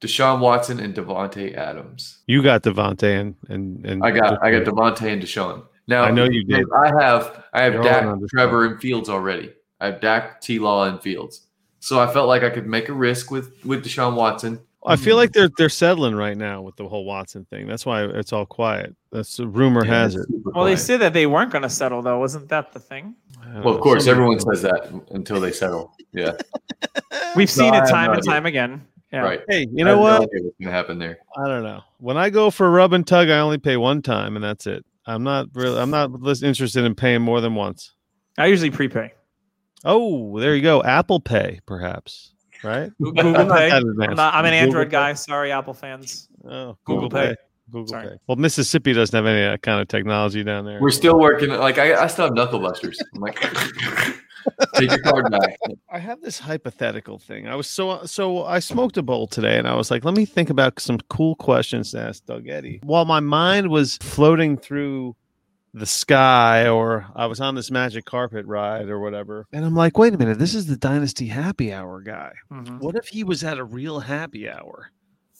[0.00, 2.18] Deshaun Watson and Davante Adams.
[2.28, 5.64] You got Davante and and and I got I got Davante and Deshaun.
[5.88, 6.66] Now I know you did.
[6.72, 9.52] I have I have You're Dak, Trevor, and Fields already.
[9.80, 10.60] I have Dak, T.
[10.60, 11.48] Law, and Fields.
[11.80, 14.60] So I felt like I could make a risk with with Deshaun Watson.
[14.86, 15.16] I feel mm-hmm.
[15.18, 17.66] like they're they're settling right now with the whole Watson thing.
[17.66, 18.94] That's why it's all quiet.
[19.10, 20.26] That's the rumor Yeah, has it.
[20.28, 20.78] super Well, they quiet.
[20.78, 22.18] said that they weren't gonna settle though.
[22.20, 23.14] Wasn't that the thing?
[23.64, 25.92] Well, of course, everyone says that until they settle.
[26.12, 26.32] Yeah,
[27.36, 28.32] We've seen I it time no and idea.
[28.32, 28.86] time again.
[29.12, 29.20] Yeah.
[29.22, 29.40] right.
[29.48, 30.22] Hey, you know no what?
[30.22, 31.18] idea what's gonna happen there?
[31.36, 31.82] I don't know.
[31.98, 34.84] When I go for rub and tug, I only pay one time, and that's it.
[35.06, 35.80] I'm not really.
[35.80, 37.94] I'm not lis- interested in paying more than once.
[38.36, 39.12] I usually prepay.
[39.84, 40.82] Oh, there you go.
[40.82, 42.32] Apple Pay, perhaps.
[42.62, 42.90] Right?
[43.02, 43.68] Google Not Pay.
[43.70, 44.92] that I'm, not, I'm an Google Android Pay?
[44.92, 45.12] guy.
[45.14, 46.28] Sorry, Apple fans.
[46.44, 47.28] Oh, Google Google, Pay.
[47.28, 47.36] Pay.
[47.70, 48.08] Google Sorry.
[48.08, 48.14] Pay.
[48.26, 50.80] Well, Mississippi doesn't have any of that kind of technology down there.
[50.80, 51.50] We're still working.
[51.50, 52.98] Like I, I still have knuckle busters.
[53.14, 53.38] I'm like,
[54.74, 55.58] take your card back.
[55.90, 57.46] I have this hypothetical thing.
[57.48, 60.24] I was so so I smoked a bowl today and I was like, let me
[60.24, 62.80] think about some cool questions to ask Doug Eddy.
[62.82, 65.14] While my mind was floating through
[65.78, 69.46] the sky or I was on this magic carpet ride or whatever.
[69.52, 72.32] And I'm like, wait a minute, this is the Dynasty Happy Hour guy.
[72.52, 72.80] Mhm.
[72.80, 74.90] What if he was at a real happy hour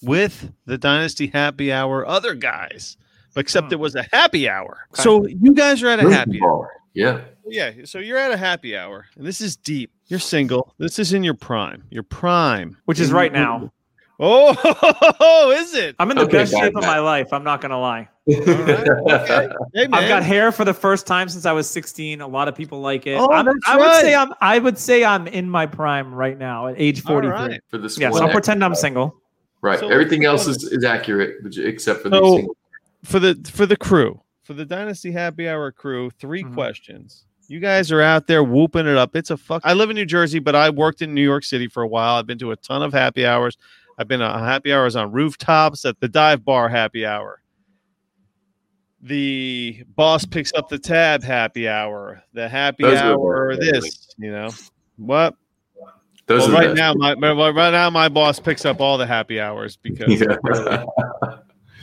[0.03, 2.97] with the Dynasty Happy Hour other guys,
[3.37, 3.75] except Hmm.
[3.75, 4.87] it was a happy hour?
[4.95, 5.03] Okay.
[5.03, 6.71] So you guys are at a Drinking happy hour.
[6.95, 7.21] Yeah.
[7.51, 9.91] Yeah, so you're at a happy hour, and this is deep.
[10.09, 10.75] You're single.
[10.79, 11.85] This is in your prime.
[11.91, 12.77] Your prime.
[12.85, 13.73] Which is right now.
[14.21, 15.95] Oh, is it?
[15.99, 17.29] I'm in the Okay, best shape of my life.
[17.33, 18.09] I'm not gonna lie.
[18.29, 19.49] Okay.
[19.75, 19.85] Hey.
[19.93, 22.21] I've got hair for the first time since I was 16.
[22.21, 23.15] A lot of people like it.
[23.19, 24.01] Oh, I'm- I would right.
[24.01, 24.33] say I'm.
[24.41, 27.31] I would say I'm in my prime right now at age All 43.
[27.31, 27.61] right.
[27.69, 28.23] For this Yes, one.
[28.25, 29.15] I'll pretend I'm single.
[29.63, 29.79] Right.
[29.79, 32.57] So- Everything else is, is accurate, except for the So- single.
[33.05, 36.55] For the for the crew, for the Dynasty Happy Hour crew, 3 Mhm.
[36.55, 37.25] questions.
[37.47, 39.15] You guys are out there whooping it up.
[39.17, 39.63] It's a fuck.
[39.65, 42.17] I live in New Jersey, but I worked in New York City for a while.
[42.17, 43.57] I've been to a ton of happy hours.
[43.99, 47.43] I've been to happy hours on rooftops at the dive bar happy hour.
[49.03, 52.23] The boss picks up the tab happy hour.
[52.33, 53.57] The happy Those hour.
[53.57, 54.51] This, you know,
[54.97, 55.35] what?
[56.27, 59.77] Those well, right now, my, right now my boss picks up all the happy hours
[59.77, 60.37] because Yeah.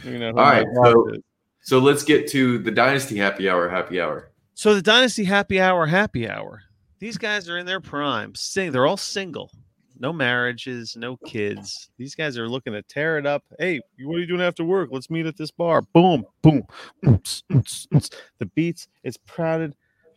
[0.03, 0.29] you know.
[0.29, 1.19] All right, so- is.
[1.61, 3.69] so let's get to the Dynasty Happy Hour.
[3.69, 4.31] Happy Hour.
[4.53, 6.61] So the Dynasty Happy Hour, Happy Hour.
[6.99, 8.35] These guys are in their prime.
[8.35, 9.51] Sing, they're all single.
[9.99, 11.89] No marriages, no kids.
[11.97, 13.43] These guys are looking to tear it up.
[13.59, 14.89] Hey, what are you doing after work?
[14.91, 15.81] Let's meet at this bar.
[15.93, 16.63] Boom, boom.
[17.01, 18.87] The beats.
[19.03, 19.73] It's crowded.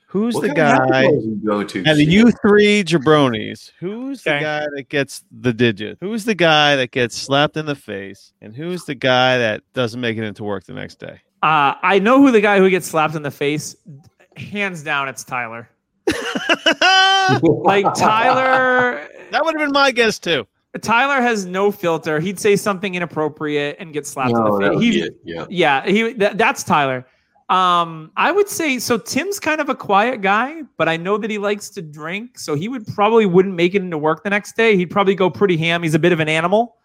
[0.08, 1.04] Who's What the kind of happy guy?
[1.04, 1.78] hours go to?
[1.84, 2.12] And the Shit.
[2.12, 3.70] you three jabronis.
[3.78, 5.98] Who's the guy that gets the digit?
[6.00, 8.32] Who's the guy that gets slapped in the face?
[8.40, 11.20] And who's the guy that doesn't make it into work the next day?
[11.42, 13.76] Uh, I know who the guy who gets slapped in the face.
[14.36, 15.68] Hands down, it's Tyler.
[17.42, 20.46] Like Tyler, that would have been my guess too.
[20.80, 22.20] Tyler has no filter.
[22.20, 24.78] He'd say something inappropriate and get slapped No, in the face.
[24.80, 25.16] be He, it.
[25.24, 25.46] Yeah.
[25.50, 27.06] yeah, he that, that's Tyler.
[27.48, 28.98] Um, I would say so.
[28.98, 32.54] Tim's kind of a quiet guy, but I know that he likes to drink, so
[32.54, 34.76] he would probably wouldn't make it into work the next day.
[34.76, 35.82] He'd probably go pretty ham.
[35.82, 36.76] He's a bit of an animal.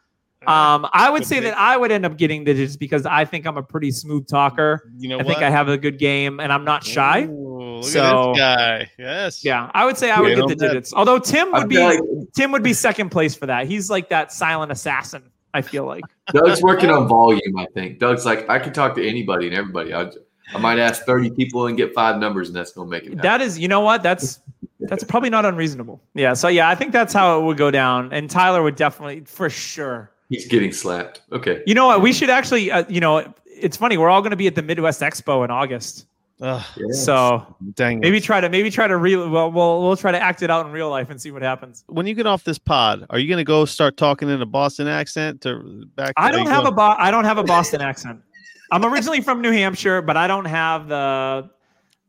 [0.47, 3.55] Um, I would say that I would end up getting digits because I think I'm
[3.57, 4.91] a pretty smooth talker.
[4.97, 7.23] You know I think I have a good game, and I'm not shy.
[7.25, 7.52] Ooh,
[7.83, 8.91] look So- at this guy.
[8.97, 9.45] Yes.
[9.45, 10.67] Yeah, I would say I would Yeah, get the bad.
[10.69, 10.93] digits.
[10.93, 11.99] Although Tim would be like
[12.35, 13.67] Tim would be second place for that.
[13.67, 15.23] He's like that silent assassin.
[15.55, 16.03] I feel like.
[16.33, 17.57] Doug's working on volume.
[17.59, 19.93] I think Doug's like I can talk to anybody and everybody.
[19.93, 20.09] I,
[20.53, 23.09] I might ask thirty people and get five numbers, and that's gonna make it.
[23.09, 23.21] happen.
[23.21, 24.01] That is, you know what?
[24.01, 24.39] That's
[24.79, 26.01] that's probably not unreasonable.
[26.15, 26.33] Yeah.
[26.33, 28.11] So yeah, I think that's how it would go down.
[28.11, 30.09] And Tyler would definitely, for sure.
[30.29, 31.21] He's getting slapped.
[31.31, 31.61] Okay.
[31.67, 32.01] You know what?
[32.01, 33.97] We should actually, uh, you know, it's funny.
[33.97, 36.07] We're all going to be at the Midwest Expo in August.
[36.41, 36.93] Ugh, Yeah.
[36.93, 37.97] So dang.
[37.97, 38.01] it.
[38.01, 39.29] maybe try to maybe try to real.
[39.29, 41.83] Well, we'll we'll try to act it out in real life and see what happens.
[41.87, 44.45] when you get off this pod, are you going to go start talking in a
[44.45, 46.13] Boston accent to back?
[46.17, 48.19] I don't have a going- bo- I don't have a Boston accent.
[48.71, 51.49] I'm originally from New Hampshire, but I don't have the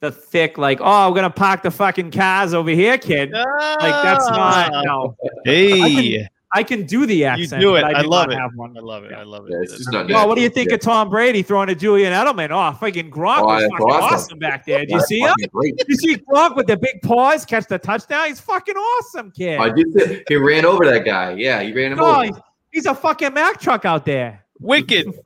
[0.00, 0.80] the thick like.
[0.80, 3.30] Oh, I'm gonna park the fucking cars over here, kid.
[3.32, 5.16] Like that's not Ah, no.
[5.44, 7.60] Hey, I can do the accent.
[7.60, 7.82] You do it.
[7.82, 8.38] but I, I love it.
[8.38, 8.76] Have one.
[8.76, 9.12] I love it.
[9.12, 9.52] I love it.
[9.52, 10.08] Yeah, it's just not.
[10.08, 10.76] Well, what do you think Yeah.
[10.76, 12.50] of Tom Brady throwing to Julian Edelman?
[12.50, 14.14] Oh, fucking Gronk Oh, was fucking awesome.
[14.14, 14.38] awesome.
[14.38, 14.80] back there.
[14.80, 15.34] Did you see him?
[15.52, 15.76] great.
[15.76, 18.28] Did you see Gronk with the big paws catch the touchdown?
[18.28, 19.58] He's fucking awesome, kid.
[19.58, 19.92] I did.
[19.92, 21.32] say- He ran over that guy.
[21.32, 22.24] Yeah, he ran him Oh, over.
[22.24, 22.36] he's,
[22.70, 24.44] he's a fucking Mack truck out there.
[24.60, 25.06] wicked.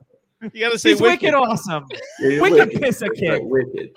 [0.53, 1.35] You got to say He's wicked, wicked.
[1.35, 1.83] awesome.
[2.21, 3.41] Yeah, wicked pisser That's kid.
[3.43, 3.89] Wicked.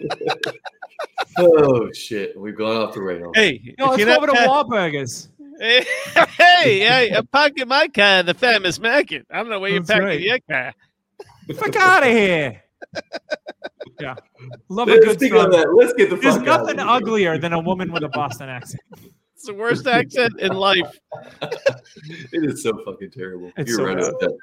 [1.38, 3.32] oh shit, we've gone off the rails.
[3.34, 5.28] Hey, No, let's go over to pa- Wahlburgers.
[5.64, 5.86] Hey,
[6.36, 9.26] hey, hey, I'm parking my car in the famous market.
[9.30, 10.20] I don't know where you're packing right.
[10.20, 10.74] your car.
[11.54, 12.62] Fuck out of here.
[13.98, 14.14] Yeah.
[14.68, 15.72] Love a Let's good speak on that.
[15.74, 16.88] Let's get the There's fuck out of nothing here.
[16.88, 18.82] uglier than a woman with a Boston accent.
[19.34, 20.98] It's the worst accent in life.
[22.32, 23.50] It is so fucking terrible.
[23.56, 24.08] It's You're so right bad.
[24.08, 24.38] about that.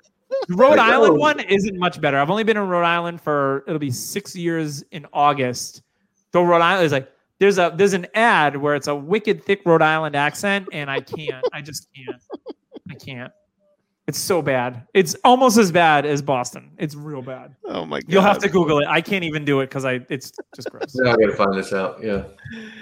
[0.47, 1.17] The Rhode Like, Island oh.
[1.17, 2.17] one isn't much better.
[2.17, 5.83] I've only been in Rhode Island for it'll be six years in August.
[6.31, 7.11] Though Rhode Island is like
[7.41, 10.99] there's a there's an ad where it's a wicked thick Rhode Island accent, and I
[11.01, 11.43] can't.
[11.51, 12.21] I just can't.
[12.89, 13.33] I can't.
[14.07, 14.85] It's so bad.
[14.93, 16.69] It's almost as bad as Boston.
[16.77, 17.55] It's real bad.
[17.65, 18.11] Oh my god.
[18.11, 18.87] You'll have to Google it.
[18.87, 20.93] I can't even do it because I it's just gross.
[20.93, 22.03] Now I gotta find this out.
[22.03, 22.25] Yeah.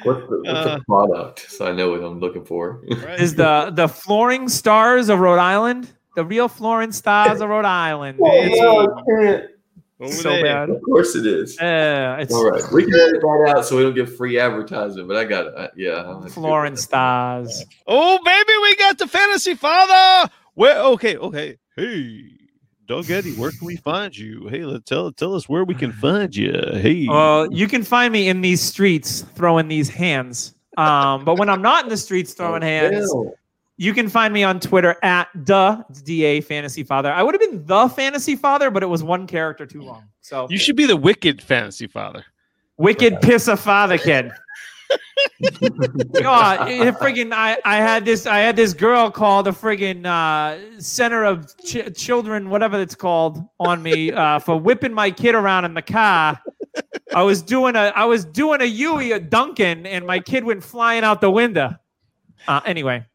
[0.03, 0.77] What's the, what's Uh.
[0.77, 1.49] the product?
[1.49, 2.81] So I know what I'm looking for.
[3.01, 3.17] Right.
[3.19, 8.19] Is the the flooring stars of Rhode Island the real flooring stars of Rhode Island?
[8.21, 9.53] It's
[10.01, 10.43] Over so there.
[10.43, 10.69] bad.
[10.69, 11.59] Of course it is.
[11.59, 15.07] Uh, it's All right, we can edit that out so we don't get free advertising.
[15.07, 15.53] But I got it.
[15.57, 16.81] I- Yeah, I'll have to do flooring that.
[16.81, 17.65] stars.
[17.85, 20.31] Oh, baby, we got the fantasy father.
[20.53, 20.79] Where?
[20.79, 21.57] Okay, okay.
[21.75, 22.23] Hey,
[22.87, 24.47] Doug Eddie, where can we find you?
[24.47, 26.53] Hey, let tell tell us where we can find you.
[26.73, 30.55] Hey, Well, you can find me in these streets throwing these hands.
[30.77, 33.33] Um, but when I'm not in the streets throwing hands, Hell,
[33.81, 37.13] You can find me on Twitter at the da fantasy father.
[37.13, 40.03] I would have been the fantasy father, but it was one character too long.
[40.19, 42.25] So You should be the wicked fantasy father.
[42.75, 44.31] wicked piss of father kid.
[46.21, 50.81] God, it friggin' I, I had this I had this girl called the friggin' uh,
[50.81, 55.63] center of ch- children, whatever it's called, on me uh, for whipping my kid around
[55.63, 56.37] in the car.
[57.15, 60.63] I was doing a I was doing a Yui at Dunkin', and my kid went
[60.65, 61.75] flying out the window.
[62.47, 63.05] Uh, anyway,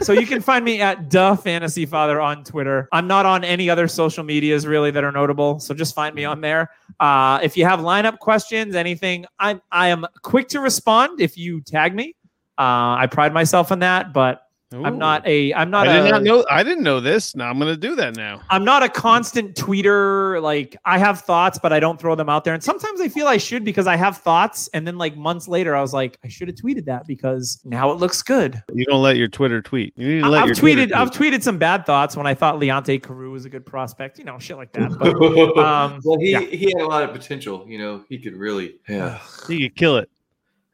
[0.00, 2.88] so you can find me at the fantasy father on Twitter.
[2.92, 6.24] I'm not on any other social medias really that are notable, so just find me
[6.24, 6.70] on there.
[7.00, 11.60] Uh, if you have lineup questions, anything, I I am quick to respond if you
[11.60, 12.14] tag me.
[12.58, 14.42] Uh, I pride myself on that, but
[14.72, 16.44] I'm not a I'm not I a did not know.
[16.50, 17.34] I didn't know this.
[17.36, 18.40] Now I'm going to do that now.
[18.50, 20.40] I'm not a constant tweeter.
[20.42, 22.54] Like I have thoughts, but I don't throw them out there.
[22.54, 25.74] And sometimes I feel I should because I have thoughts, and then like months later,
[25.76, 28.62] I was like, I should have tweeted that because now it looks good.
[28.72, 29.92] You don't let your Twitter tweet.
[29.96, 30.92] You need to I- let I've your Twitter tweeted.
[30.92, 34.18] I've tweeted some bad thoughts when I thought Leonte Carroo was a good prospect.
[34.18, 34.90] You know, shit like that.
[34.98, 36.40] But um, well, he, yeah.
[36.40, 37.64] he had a lot of potential.
[37.68, 39.18] You know, he could really, yeah,
[39.48, 40.08] he could kill it.